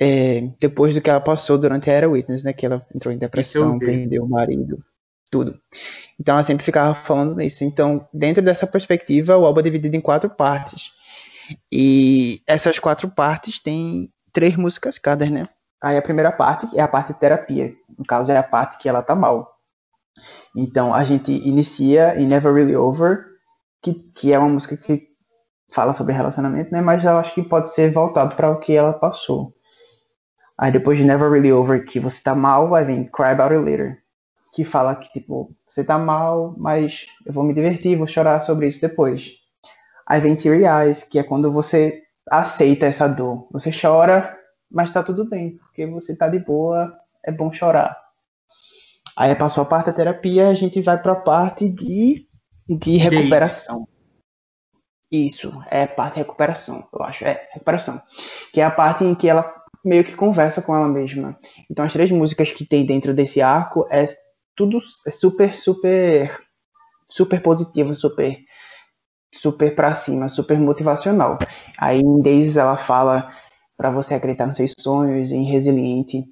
[0.00, 2.52] é, depois do que ela passou durante a Era Witness, né?
[2.52, 4.82] Que ela entrou em depressão, perdeu o marido,
[5.30, 5.58] tudo.
[6.18, 7.62] Então ela sempre ficava falando nisso.
[7.62, 10.90] Então, dentro dessa perspectiva, o álbum é dividido em quatro partes.
[11.70, 15.48] E essas quatro partes têm três músicas cada, né?
[15.80, 17.72] Aí a primeira parte é a parte de terapia.
[17.96, 19.52] No caso, é a parte que ela tá mal.
[20.56, 23.24] Então a gente inicia em Never Really Over,
[23.82, 25.11] que, que é uma música que
[25.72, 26.80] fala sobre relacionamento, né?
[26.80, 29.54] Mas eu acho que pode ser voltado para o que ela passou.
[30.56, 33.64] Aí depois de Never Really Over, que você tá mal, aí vem Cry About It
[33.64, 34.02] Later,
[34.52, 38.66] que fala que, tipo, você tá mal, mas eu vou me divertir, vou chorar sobre
[38.66, 39.32] isso depois.
[40.06, 43.48] Aí vem Teary Eyes, que é quando você aceita essa dor.
[43.50, 44.38] Você chora,
[44.70, 47.96] mas tá tudo bem, porque você tá de boa, é bom chorar.
[49.16, 52.26] Aí passou a parte da terapia, a gente vai para a parte de,
[52.68, 53.86] de recuperação.
[55.12, 58.00] Isso, é parte de recuperação, eu acho, é recuperação.
[58.50, 61.38] Que é a parte em que ela meio que conversa com ela mesma.
[61.70, 64.06] Então as três músicas que tem dentro desse arco é
[64.56, 66.40] tudo é super, super,
[67.10, 68.38] super positivo, super,
[69.34, 71.36] super pra cima, super motivacional.
[71.78, 73.30] Aí em Days ela fala
[73.76, 76.24] para você acreditar nos seus sonhos, em resiliente,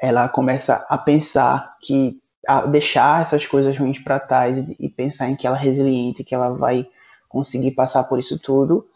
[0.00, 5.28] ela começa a pensar que a deixar essas coisas ruins para trás e, e, pensar
[5.28, 6.86] em que ela é resiliente, que ela vai
[7.28, 8.86] conseguir passar por isso tudo.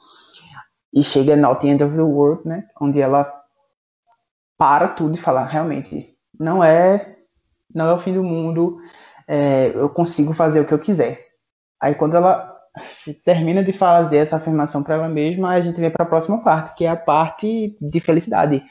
[0.92, 3.32] E chega no the end of the world, né, onde ela
[4.58, 7.16] para tudo e fala realmente não é
[7.72, 8.78] não é o fim do mundo,
[9.28, 11.28] é, eu consigo fazer o que eu quiser.
[11.80, 12.52] Aí quando ela
[13.24, 16.74] termina de fazer essa afirmação para ela mesma, a gente vem para a próxima parte,
[16.74, 18.64] que é a parte de felicidade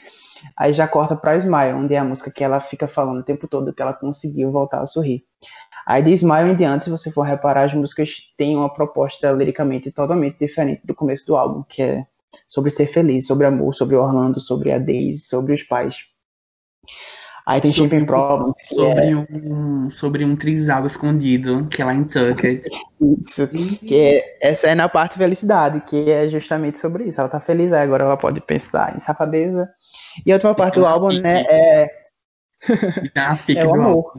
[0.56, 3.48] Aí já corta pra Smile, onde é a música que ela fica falando o tempo
[3.48, 5.24] todo que ela conseguiu voltar a sorrir.
[5.86, 9.90] Aí de Smile em diante, se você for reparar, as músicas têm uma proposta liricamente
[9.90, 12.06] totalmente diferente do começo do álbum, que é
[12.46, 16.04] sobre ser feliz, sobre amor, sobre Orlando, sobre a Daisy, sobre os pais.
[17.46, 18.54] Aí tem Shipping Problems.
[18.60, 19.16] Sobre, é...
[19.16, 22.64] um, sobre um trisal escondido, que é lá em Tucket.
[23.00, 23.48] Isso.
[23.48, 27.20] Que é, essa é na parte felicidade, que é justamente sobre isso.
[27.20, 29.68] Ela tá feliz, agora ela pode pensar em safadeza,
[30.24, 31.90] e a última parte do álbum, né, é.
[33.56, 34.14] é o amor.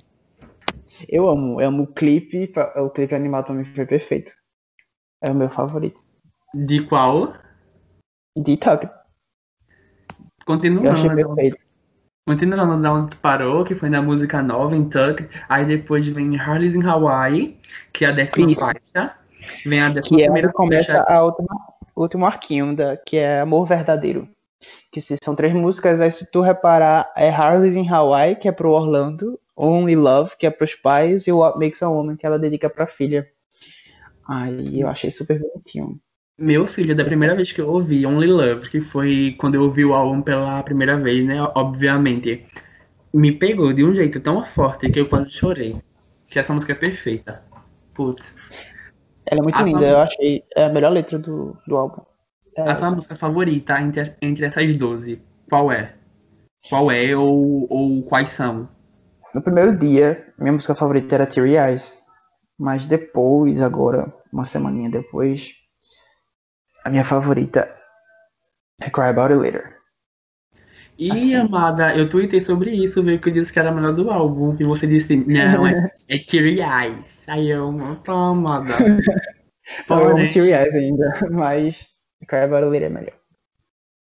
[1.08, 4.34] Eu amo, eu amo o clipe, o clipe animado pra mim foi perfeito.
[5.22, 6.02] É o meu favorito.
[6.54, 7.34] De qual?
[8.38, 8.90] De Tuck.
[10.46, 10.88] Continuando.
[10.88, 11.58] Eu achei perfeito.
[12.28, 15.28] Continuando da onde parou, que foi na música nova, em Tuck.
[15.50, 17.60] Aí depois vem Harley's in Hawaii,
[17.94, 18.60] que é a décima Isso.
[18.60, 19.18] faixa.
[19.66, 21.14] Vem a décima que é onde começa faixa.
[21.14, 21.56] a última,
[21.96, 24.28] último arquinho, da, que é Amor Verdadeiro
[24.92, 28.52] que se são três músicas, aí se tu reparar, é Harley's in Hawaii, que é
[28.52, 32.40] pro Orlando, Only Love, que é pros pais, e What Makes a Woman, que ela
[32.40, 33.28] dedica pra filha.
[34.28, 36.00] Aí eu achei super bonitinho.
[36.38, 39.86] Meu filho, da primeira vez que eu ouvi Only Love, que foi quando eu ouvi
[39.86, 41.42] o álbum pela primeira vez, né?
[41.56, 42.46] Obviamente,
[43.14, 45.76] me pegou de um jeito tão forte que eu quase chorei.
[46.28, 47.44] Que essa música é perfeita.
[47.94, 48.34] Putz.
[49.26, 52.02] Ela é muito a linda, eu achei é a melhor letra do, do álbum.
[52.56, 55.94] É a tua música favorita entre, entre essas 12, qual é?
[56.68, 58.68] Qual é ou, ou quais são?
[59.34, 62.02] No primeiro dia, minha música favorita era Teary Eyes.
[62.60, 65.54] Mas depois, agora, uma semaninha depois,
[66.84, 67.74] a minha favorita
[68.80, 69.78] é Cry About It Later.
[70.98, 71.36] E, assim.
[71.36, 74.56] amada, eu tuitei sobre isso, veio que eu disse que era a melhor do álbum.
[74.60, 77.28] E você disse, não, é, é Teary Eyes.
[77.28, 78.76] Aí eu, tá, amada.
[78.78, 79.02] Porém...
[79.90, 81.96] Eu amo Teary Eyes ainda, mas
[82.28, 83.21] Cry About It é melhor.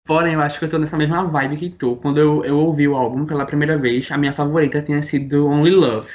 [0.04, 1.96] Porém, eu acho que eu tô nessa mesma vibe que tu.
[1.96, 5.70] Quando eu, eu ouvi o álbum pela primeira vez, a minha favorita tinha sido Only
[5.70, 6.10] Love.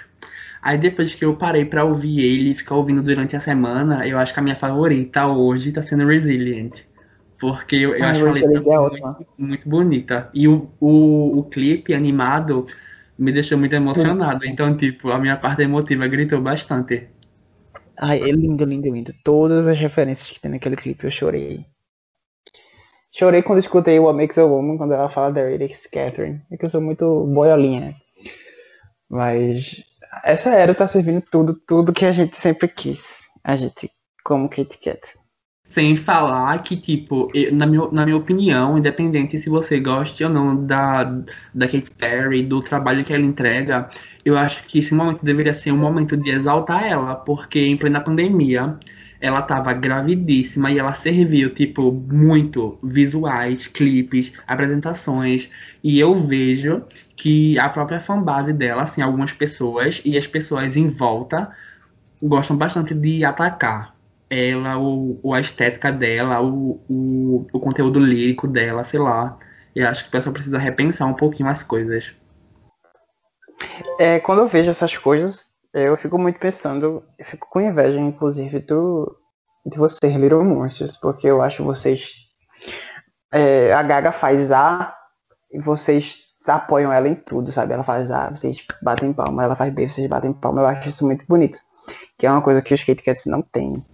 [0.61, 4.17] Aí depois que eu parei pra ouvir ele e ficar ouvindo durante a semana, eu
[4.17, 6.81] acho que a minha favorita hoje tá sendo Resilient.
[7.39, 10.29] Porque eu, eu ah, acho a letra é muito, muito, bonita.
[10.33, 12.65] E o, o, o clipe animado
[13.17, 14.45] me deixou muito emocionado.
[14.45, 17.07] Então, tipo, a minha parte emotiva gritou bastante.
[17.99, 19.13] Ai, é lindo, lindo, lindo.
[19.23, 21.65] Todas as referências que tem naquele clipe eu chorei.
[23.11, 26.41] Chorei quando escutei What Makes a Woman, quando ela fala da Eric Catherine.
[26.51, 27.95] É que eu sou muito boiolinha.
[29.09, 29.83] Mas
[30.23, 33.17] essa era tá servindo tudo, tudo que a gente sempre quis.
[33.43, 33.89] A gente,
[34.23, 34.99] como Kit Kat.
[35.65, 40.65] Sem falar que, tipo, na minha, na minha opinião, independente se você goste ou não
[40.65, 41.03] da,
[41.53, 43.89] da Katy Perry, do trabalho que ela entrega,
[44.23, 47.99] eu acho que esse momento deveria ser um momento de exaltar ela, porque em plena
[47.99, 48.77] pandemia,
[49.19, 55.49] ela tava gravidíssima e ela serviu, tipo, muito visuais, clipes, apresentações,
[55.83, 56.83] e eu vejo
[57.15, 61.49] que a própria fanbase dela, assim, algumas pessoas e as pessoas em volta
[62.21, 63.95] gostam bastante de atacar
[64.29, 69.37] ela, o, o- a estética dela, o, o, o conteúdo lírico dela, sei lá.
[69.75, 72.13] Eu acho que o pessoal precisa repensar um pouquinho as coisas.
[73.99, 75.49] É, quando eu vejo essas coisas,
[75.79, 79.15] eu fico muito pensando, eu fico com inveja, inclusive, do,
[79.65, 82.13] de vocês, Little Monsters, porque eu acho vocês.
[83.31, 84.95] é, a Gaga faz A
[85.51, 87.73] e vocês apoiam ela em tudo, sabe?
[87.73, 90.61] Ela faz A, vocês batem palma, ela faz B, vocês batem palma.
[90.61, 91.59] Eu acho isso muito bonito.
[92.17, 93.85] Que é uma coisa que os Kit Kats não têm.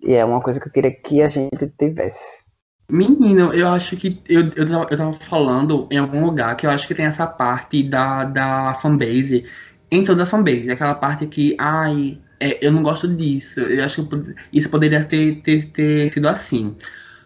[0.00, 2.46] E é uma coisa que eu queria que a gente tivesse.
[2.90, 6.86] Menino, eu acho que eu, eu, eu tava falando em algum lugar que eu acho
[6.86, 9.44] que tem essa parte da, da fanbase,
[9.90, 14.06] em toda a fanbase, aquela parte que, ai, é, eu não gosto disso, eu acho
[14.06, 16.76] que isso poderia ter, ter, ter sido assim.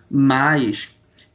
[0.09, 0.89] Mas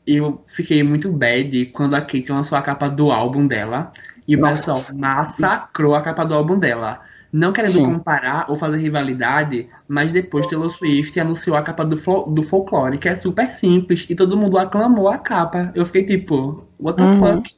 [0.05, 3.91] eu fiquei muito bad quando a Kate lançou a capa do álbum dela
[4.27, 7.01] e o pessoal massacrou a capa do álbum dela.
[7.31, 7.85] Não querendo Sim.
[7.85, 11.95] comparar ou fazer rivalidade, mas depois Taylor Swift anunciou a capa do,
[12.27, 15.71] do Folklore, que é super simples, e todo mundo aclamou a capa.
[15.75, 17.43] Eu fiquei tipo, what the Uhum.
[17.43, 17.55] fuck?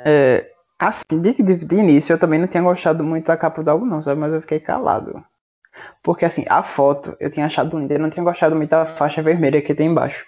[0.00, 0.49] É,
[0.80, 3.86] assim, de, de- de início eu também não tinha gostado muito da capa do álbum,
[3.86, 4.20] não, sabe?
[4.20, 5.22] Mas eu fiquei calado.
[6.02, 9.22] Porque, assim, a foto eu tinha achado linda, eu não tinha gostado muito da faixa
[9.22, 10.24] vermelha que tem embaixo.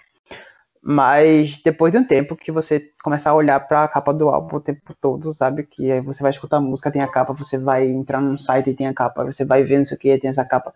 [0.83, 4.61] Mas depois de um tempo que você começar a olhar pra capa do álbum o
[4.61, 5.63] tempo todo, sabe?
[5.65, 8.75] Que você vai escutar a música, tem a capa, você vai entrar num site e
[8.75, 10.73] tem a capa, você vai ver não sei o que, tem essa capa.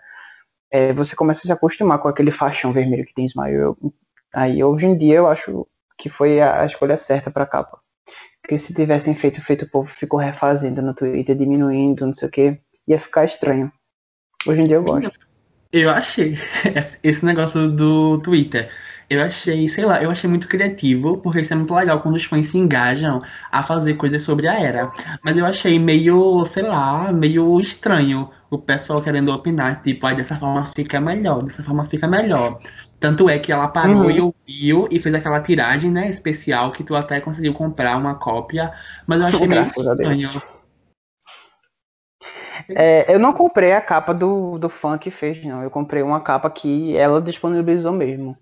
[0.71, 3.27] É, você começa a se acostumar com aquele faixão vermelho que tem.
[3.51, 3.77] Eu-
[4.33, 7.79] aí hoje em dia eu acho que foi a, a escolha certa pra capa.
[8.47, 12.31] Porque se tivessem feito feito o povo ficou refazendo no Twitter, diminuindo, não sei o
[12.31, 12.57] que,
[12.87, 13.69] ia ficar estranho.
[14.47, 15.11] Hoje em dia eu gosto.
[15.69, 16.37] Eu achei
[17.03, 18.71] esse- negócio do Twitter.
[19.09, 22.23] Eu achei, sei lá, eu achei muito criativo, porque isso é muito legal quando os
[22.23, 24.89] fãs se engajam a fazer coisas sobre a era.
[25.21, 30.37] Mas eu achei meio, sei lá, meio estranho o pessoal querendo opinar, tipo, ai, dessa
[30.37, 32.61] forma fica melhor, dessa forma fica melhor.
[32.99, 34.11] Tanto é que ela parou Uhum.
[34.11, 38.73] e ouviu e fez aquela tiragem, né, especial, que tu até conseguiu comprar uma cópia,
[39.05, 39.77] mas eu achei meio a Deus.
[39.77, 40.41] estranho.
[42.69, 45.61] É, eu não comprei a capa do, do fã que fez, não.
[45.63, 48.35] Eu comprei uma capa que ela disponibilizou mesmo.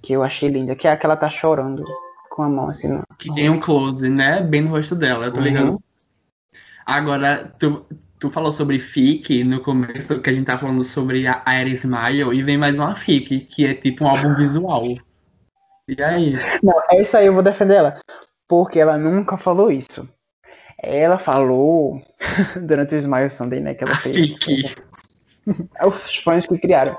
[0.00, 1.84] Que eu achei linda, que é a que ela tá chorando
[2.30, 3.00] com a mão assim.
[3.18, 4.40] Que tem um close, né?
[4.40, 5.44] Bem no rosto dela, tô Uhum.
[5.44, 5.82] ligado.
[6.86, 7.86] Agora, tu,
[8.24, 12.34] tu falou sobre fic no começo, que a gente tá falando sobre a Air Smile,
[12.34, 14.82] e vem mais uma fic, que é tipo um álbum visual.
[15.86, 16.32] E aí?
[16.62, 18.00] Não, é isso aí, eu vou defender ela.
[18.48, 20.08] Porque ela nunca falou isso.
[20.82, 22.00] Ela falou
[22.66, 23.74] durante o Smile Sunday, né?
[23.74, 24.28] Que ela A fez.
[24.42, 24.74] fic.
[25.86, 26.96] Os fãs que criaram.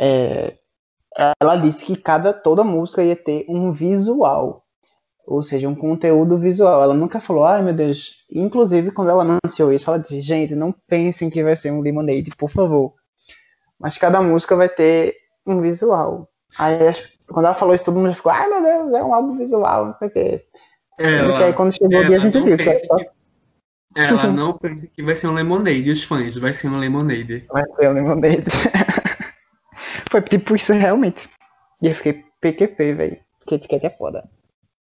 [0.00, 0.56] É,
[1.40, 4.65] ela disse que cada toda música ia ter um visual.
[5.26, 6.80] Ou seja, um conteúdo visual.
[6.82, 8.24] Ela nunca falou, ai meu Deus.
[8.30, 12.30] Inclusive, quando ela anunciou isso, ela disse, gente, não pensem que vai ser um Lemonade,
[12.38, 12.94] por favor.
[13.78, 16.28] Mas cada música vai ter um visual.
[16.56, 16.78] Aí,
[17.28, 19.94] quando ela falou isso, todo mundo ficou, ai meu Deus, é um álbum visual, não
[19.98, 20.44] sei o quê.
[21.18, 23.10] Sendo que aí quando chegou o dia, a gente viu que pensa só que-
[23.96, 27.46] ela não pensa que vai ser um Lemonade, os fãs, vai ser um Lemonade.
[27.50, 28.44] vai ser um Lemonade.
[30.10, 31.28] Foi tipo isso realmente.
[31.82, 33.18] E eu fiquei PQP, velho.
[33.46, 34.28] Kit Kat é foda.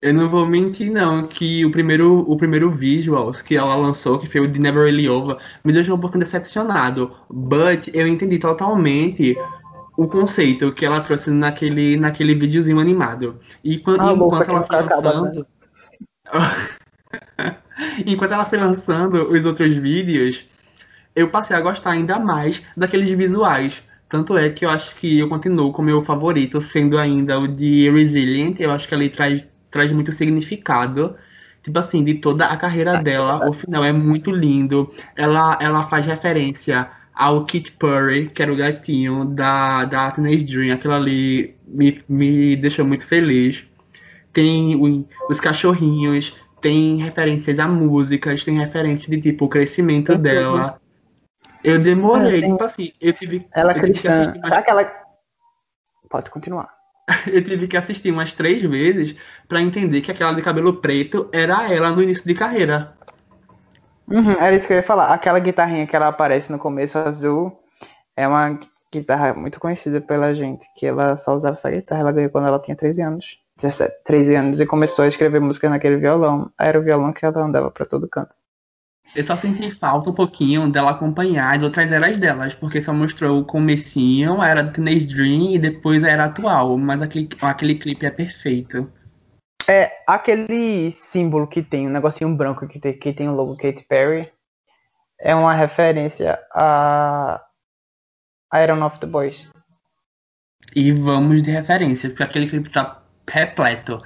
[0.01, 4.27] Eu não vou mentir, não, que o primeiro, o primeiro visuals que ela lançou, que
[4.29, 7.13] foi o de Never Really Over, me deixou um pouco decepcionado.
[7.29, 9.37] But eu entendi totalmente
[9.97, 13.41] o conceito que ela trouxe naquele, naquele videozinho animado.
[13.65, 15.47] E quan- Ah, enquanto ela foi lançando.
[18.07, 20.45] enquanto ela foi lançando os outros vídeos,
[21.17, 23.83] eu passei a gostar ainda mais daqueles visuais.
[24.09, 27.49] Tanto é que eu acho que eu continuo com o meu favorito, sendo ainda o
[27.49, 28.57] de Resilient.
[28.61, 31.17] Eu acho que ele traz, traz muito significado.
[31.63, 34.89] Tipo assim, de toda a carreira dela, o final é muito lindo.
[35.17, 40.73] Ela, ela faz referência ao Kit Perry, que era o gatinho da, da Teenage Dream.
[40.75, 43.67] Aquilo ali me, me deixou muito feliz.
[44.33, 50.19] Tem o- os cachorrinhos, tem referências a músicas, tem referência de tipo o crescimento Uhum.
[50.19, 50.81] dela.
[51.65, 54.21] Eu demorei, É, tipo assim, eu tive, Ela eu cristã.
[54.21, 54.91] assistir mais aquela.
[56.09, 56.78] Pode continuar.
[57.27, 59.17] eu tive que assistir umas três vezes
[59.49, 62.93] pra entender que aquela de cabelo preto era ela no início de carreira.
[64.07, 65.07] Uhum, era isso que eu ia falar.
[65.07, 67.59] Aquela guitarrinha que ela aparece no começo azul
[68.17, 68.59] é uma,
[68.93, 72.59] guitarra muito conhecida pela gente, que ela só usava essa guitarra, ela ganhou quando ela
[72.59, 73.39] tinha 13 anos.
[73.57, 76.51] 17, 13 anos e começou a escrever música naquele violão.
[76.59, 78.31] Era o violão que ela andava para todo canto.
[79.15, 83.41] Eu só senti falta um pouquinho dela acompanhar as outras eras delas, porque só mostrou
[83.41, 87.75] o comecinho, a era do Teenage Dream e depois a era atual, mas aquele, aquele
[87.77, 88.93] clipe é perfeito.
[89.67, 93.85] É, aquele símbolo que tem, um negocinho branco que tem, que tem o logo Katy
[93.89, 94.31] Perry,
[95.21, 97.43] é uma referência a
[98.55, 99.51] Iron of the Boys.
[100.75, 104.01] E vamos de referência, porque aquele clipe tá repleto.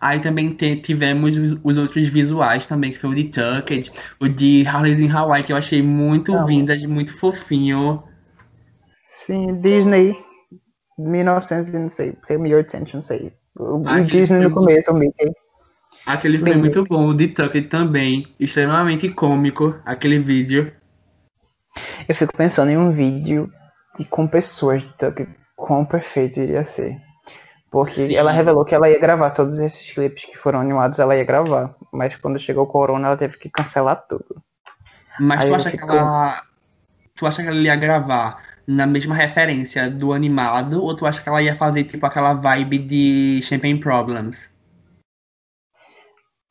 [0.00, 0.50] Aí também
[0.82, 3.90] tivemos os, os, outros visuais também, que foi o de Tucked,
[4.20, 6.46] o de Harley's in Hawaii, que eu achei muito Não.
[6.46, 8.02] vintage, muito fofinho.
[9.08, 10.16] Sim, Disney,
[10.98, 13.32] 1900, não sei, sei 1800, não sei.
[13.58, 15.32] O Disney no começo, o Mickey.
[16.04, 20.70] Aquele foi muito bom, o de Tucked também, extremamente cômico, aquele vídeo.
[22.08, 23.50] Eu fico pensando em um vídeo
[24.10, 26.96] com pessoas de Tucked, quão perfeito iria ser.
[27.76, 28.14] Porque Sim.
[28.14, 31.76] ela revelou que ela ia gravar todos esses clipes que foram animados, ela ia gravar.
[31.92, 34.42] Mas quando chegou o corona, ela teve que cancelar tudo.
[35.20, 36.42] Mas Aí tu acha, que ela...
[37.14, 40.82] tu acha que ela ia gravar na mesma referência do animado?
[40.82, 44.48] Ou tu acha que ela ia fazer tipo aquela vibe de Champagne Problems?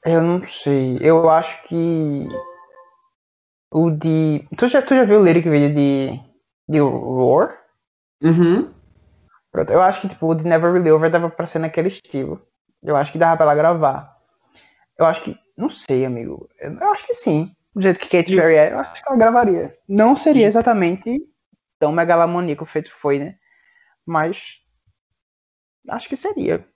[0.05, 0.99] Eu não sei.
[1.01, 2.28] Eu acho que.
[3.73, 4.47] O de.
[4.55, 6.19] Tu já, tu já viu o lyric video de.
[6.69, 7.57] de Roar?
[8.21, 8.74] Uhum.
[9.56, 12.45] Pronto, eu acho que, tipo, o The Never Really Over dava pra ser naquele estilo.
[12.84, 14.18] Eu acho que dava pra ela gravar.
[14.99, 15.38] Eu acho que.
[15.56, 16.49] Não sei, amigo.
[16.60, 17.56] Eu acho que sim.
[17.74, 19.74] Do jeito que Kate Perry é, eu acho que ela gravaria.
[19.88, 21.22] Não seria exatamente
[21.80, 23.36] tão megalomaníaco feito foi, né?
[24.06, 24.38] Mas.
[25.88, 26.68] Acho que seria.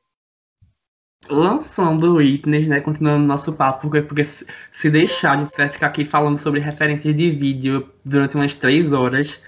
[1.30, 2.80] Lançando o Witness, né?
[2.80, 7.94] Continuando nosso papo, porque, porque se deixar de ficar aqui falando sobre referências de vídeo
[8.06, 9.42] durante umas três horas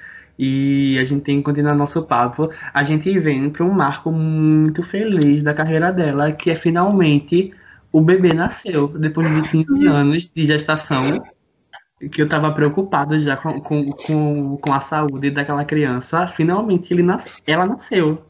[0.43, 2.49] e a gente tem que continuar nosso papo.
[2.73, 7.53] A gente vem para um marco muito feliz da carreira dela, que é finalmente
[7.91, 11.23] o bebê nasceu, depois de 15 anos de gestação,
[12.11, 16.25] que eu estava preocupado já com, com, com, com, a saúde daquela criança.
[16.29, 18.25] Finalmente ele nas, ela nasceu.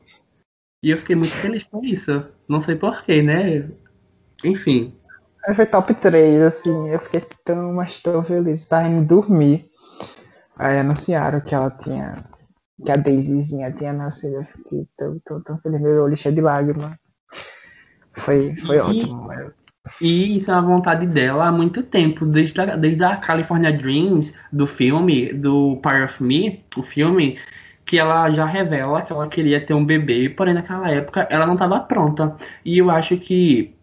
[0.84, 2.26] E eu fiquei muito feliz com isso.
[2.46, 3.70] Não sei porquê, né?
[4.44, 4.94] Enfim.
[5.56, 6.90] Foi top 3, assim.
[6.90, 8.66] Eu fiquei tão, mas tão feliz.
[8.66, 9.71] Tava indo dormir.
[10.62, 12.24] Aí anunciaram que ela tinha.
[12.86, 14.36] Que a Daisyzinha tinha nascido.
[14.36, 15.82] Eu fiquei tão, tão, tão feliz.
[15.82, 16.96] Meu olho cheio de lágrimas.
[18.18, 19.30] Foi, foi e, ótimo.
[20.00, 22.26] E isso é uma vontade dela há muito tempo.
[22.26, 27.40] Desde a, desde a California Dreams, do filme, do Part of Me, o filme,
[27.84, 31.56] que ela já revela que ela queria ter um bebê, porém naquela época ela não
[31.56, 32.36] estava pronta.
[32.64, 33.76] E eu acho que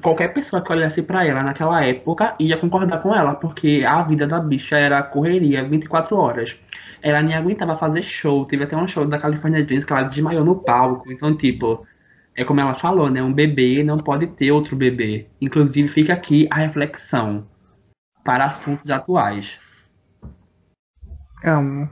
[0.00, 4.26] qualquer pessoa que olhasse para ela naquela época ia concordar com ela, porque a vida
[4.26, 6.56] da bicha era correria 24 horas.
[7.02, 10.44] Ela nem aguentava fazer show, teve até um show da California Dreams que ela desmaiou
[10.44, 11.10] no palco.
[11.12, 11.86] Então, tipo,
[12.34, 13.22] é como ela falou, né?
[13.22, 15.28] Um bebê não pode ter outro bebê.
[15.40, 17.46] Inclusive, fica aqui a reflexão
[18.24, 19.58] para assuntos atuais.
[21.44, 21.88] Amo.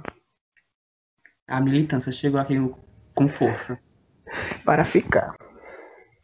[1.46, 2.56] A militância chegou aqui
[3.14, 3.78] com força.
[4.64, 5.34] Para ficar.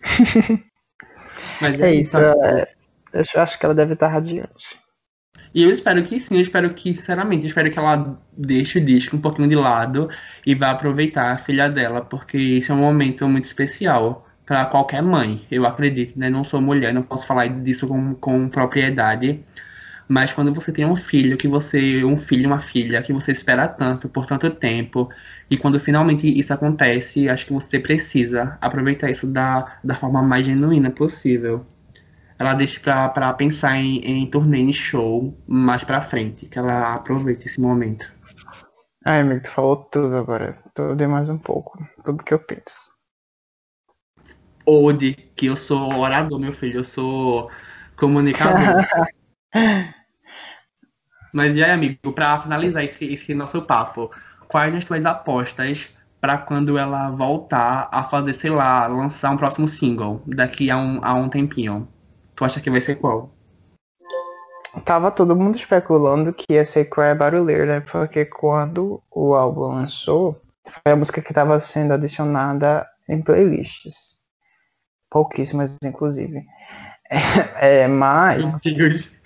[1.61, 2.19] Mas é, é isso.
[2.19, 2.69] É,
[3.13, 4.79] eu acho que ela deve estar radiante.
[5.55, 8.85] E eu espero que sim, eu espero que, sinceramente, eu espero que ela deixe o
[8.85, 10.09] disco um pouquinho de lado
[10.45, 15.03] e vá aproveitar a filha dela, porque isso é um momento muito especial para qualquer
[15.03, 16.31] mãe, eu acredito, né?
[16.31, 19.45] Não sou mulher, não posso falar disso com, com propriedade,
[20.09, 23.69] mas quando você tem um filho, que você, um filho, uma filha, que você espera
[23.69, 25.11] tanto, por tanto tempo,
[25.51, 30.47] e quando finalmente isso acontece, acho que você precisa aproveitar isso da, da forma mais
[30.47, 31.67] genuína possível.
[32.39, 36.95] Ela deixe pra, pra pensar em, em turnê, em show, mais pra frente, que ela
[36.95, 38.11] aproveite esse momento.
[39.05, 40.59] Ai, amigo, tu falou tudo agora.
[40.75, 41.79] Tudo e mais um pouco.
[42.05, 42.97] Tudo que eu penso.
[44.65, 47.51] Ode, que eu sou orador, meu filho, eu sou
[47.97, 48.85] comunicador.
[51.33, 54.11] Mas e aí, amigo, para finalizar esse, esse nosso papo,
[54.47, 55.89] quais as tuas apostas
[56.21, 61.01] para quando ela voltar a fazer, sei lá, lançar um próximo single daqui a um,
[61.03, 61.89] a um tempinho?
[62.35, 63.31] Tu acha que vai ser qual?
[64.85, 67.81] Tava todo mundo especulando que ia ser Cry Barulheiro, né?
[67.81, 74.19] Porque quando o álbum lançou, foi a música que estava sendo adicionada em playlists.
[75.11, 76.45] Pouquíssimas, inclusive.
[77.11, 77.19] É,
[77.83, 78.45] é, mas.
[78.65, 79.18] Meu Deus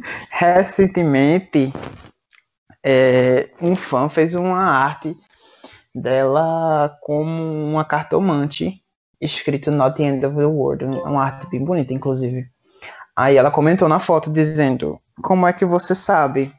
[0.30, 1.72] recentemente,
[2.84, 5.16] é, um fã fez uma arte
[5.94, 8.82] dela como uma cartomante
[9.20, 12.46] escrito Not the End of the World, uma arte bem bonita, inclusive.
[13.16, 16.52] Aí ela comentou na foto dizendo: Como é que você sabe?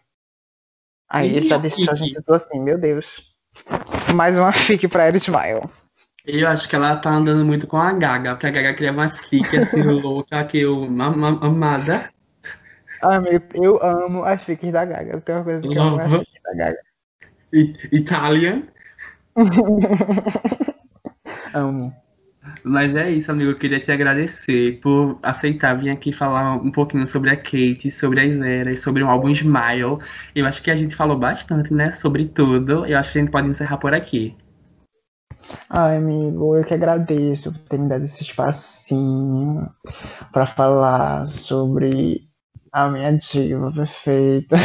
[1.10, 3.36] Aí ele já deixou a gente assim: Meu Deus.
[4.14, 5.70] Mais uma fique pra Ela Smile.
[6.26, 9.20] Eu acho que ela tá andando muito com a Gaga, porque a Gaga cria umas
[9.26, 10.86] fiques assim louca que eu
[11.42, 12.10] amada.
[13.02, 15.20] Amigo, eu amo as fiques da Gaga.
[15.22, 16.80] Tem uma coisa que eu amo as fiques da Gaga.
[17.92, 18.64] Italian.
[21.54, 21.94] amo.
[22.64, 23.52] Mas é isso, amigo.
[23.52, 28.22] Eu queria te agradecer por aceitar vir aqui falar um pouquinho sobre a Kate, sobre
[28.22, 30.00] as eras, sobre o álbum Smile.
[30.34, 31.92] Eu acho que a gente falou bastante, né?
[31.92, 32.86] Sobre tudo.
[32.86, 34.36] Eu acho que a gente pode encerrar por aqui.
[35.70, 39.70] Ai, amigo, eu que agradeço por ter me dado esse espacinho
[40.32, 42.28] para falar sobre
[42.76, 44.58] a minha diva perfeita.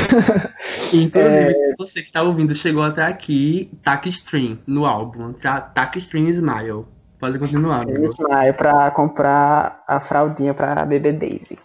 [0.92, 1.14] Inclusive,
[1.46, 1.54] é...
[1.54, 5.60] se você que está ouvindo chegou até aqui, tac stream no álbum, tá?
[5.60, 6.86] Tac stream Smile.
[7.20, 7.80] Pode continuar.
[7.82, 11.56] Sim, Smile para comprar a fraldinha para bebê Daisy.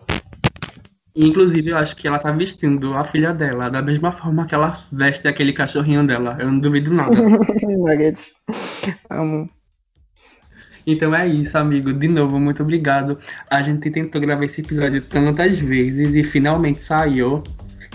[1.15, 4.77] Inclusive, eu acho que ela tá vestindo a filha dela da mesma forma que ela
[4.91, 6.37] veste aquele cachorrinho dela.
[6.39, 7.15] Eu não duvido nada.
[9.09, 9.49] Amo.
[10.85, 11.91] Então é isso, amigo.
[11.91, 13.17] De novo, muito obrigado.
[13.49, 17.43] A gente tentou gravar esse episódio tantas vezes e finalmente saiu.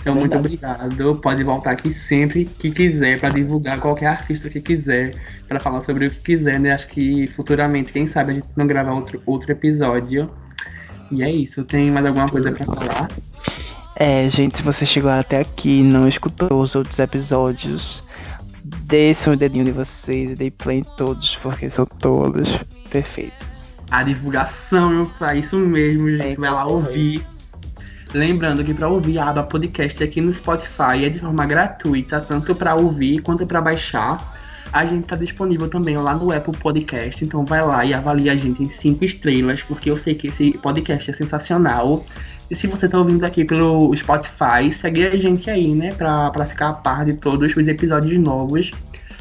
[0.01, 0.18] Então, Verdade.
[0.18, 1.20] muito obrigado.
[1.20, 5.12] Pode voltar aqui sempre que quiser, para divulgar qualquer artista que quiser,
[5.47, 6.72] para falar sobre o que quiser, né?
[6.72, 10.30] Acho que futuramente, quem sabe, a gente não gravar outro, outro episódio.
[11.11, 11.62] E é isso.
[11.64, 13.09] Tem mais alguma coisa para falar?
[13.95, 18.03] É, gente, se você chegou até aqui e não escutou os outros episódios,
[18.65, 22.59] desçam o dedinho de vocês e dei play em todos, porque são todos
[22.91, 23.79] perfeitos.
[23.91, 26.39] A divulgação, meu pai, isso mesmo, gente.
[26.39, 27.25] Vai lá ouvir.
[28.13, 32.55] Lembrando que para ouvir a aba podcast aqui no Spotify é de forma gratuita, tanto
[32.55, 34.19] para ouvir quanto para baixar.
[34.73, 38.37] A gente tá disponível também lá no Apple Podcast, então vai lá e avalia a
[38.37, 42.05] gente em cinco estrelas, porque eu sei que esse podcast é sensacional.
[42.51, 46.44] E se você tá ouvindo aqui pelo Spotify, segue a gente aí, né, pra, pra
[46.44, 48.72] ficar a par de todos os episódios novos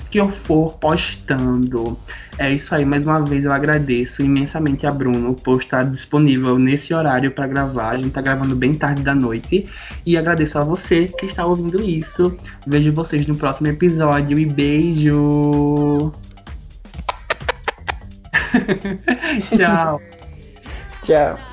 [0.09, 1.97] que eu for postando.
[2.37, 6.93] É isso aí, mais uma vez eu agradeço imensamente a Bruno por estar disponível nesse
[6.93, 7.89] horário para gravar.
[7.89, 9.67] A gente tá gravando bem tarde da noite.
[10.05, 12.35] E agradeço a você que está ouvindo isso.
[12.65, 16.13] Vejo vocês no próximo episódio e beijo!
[19.55, 20.01] Tchau!
[21.03, 21.48] Tchau!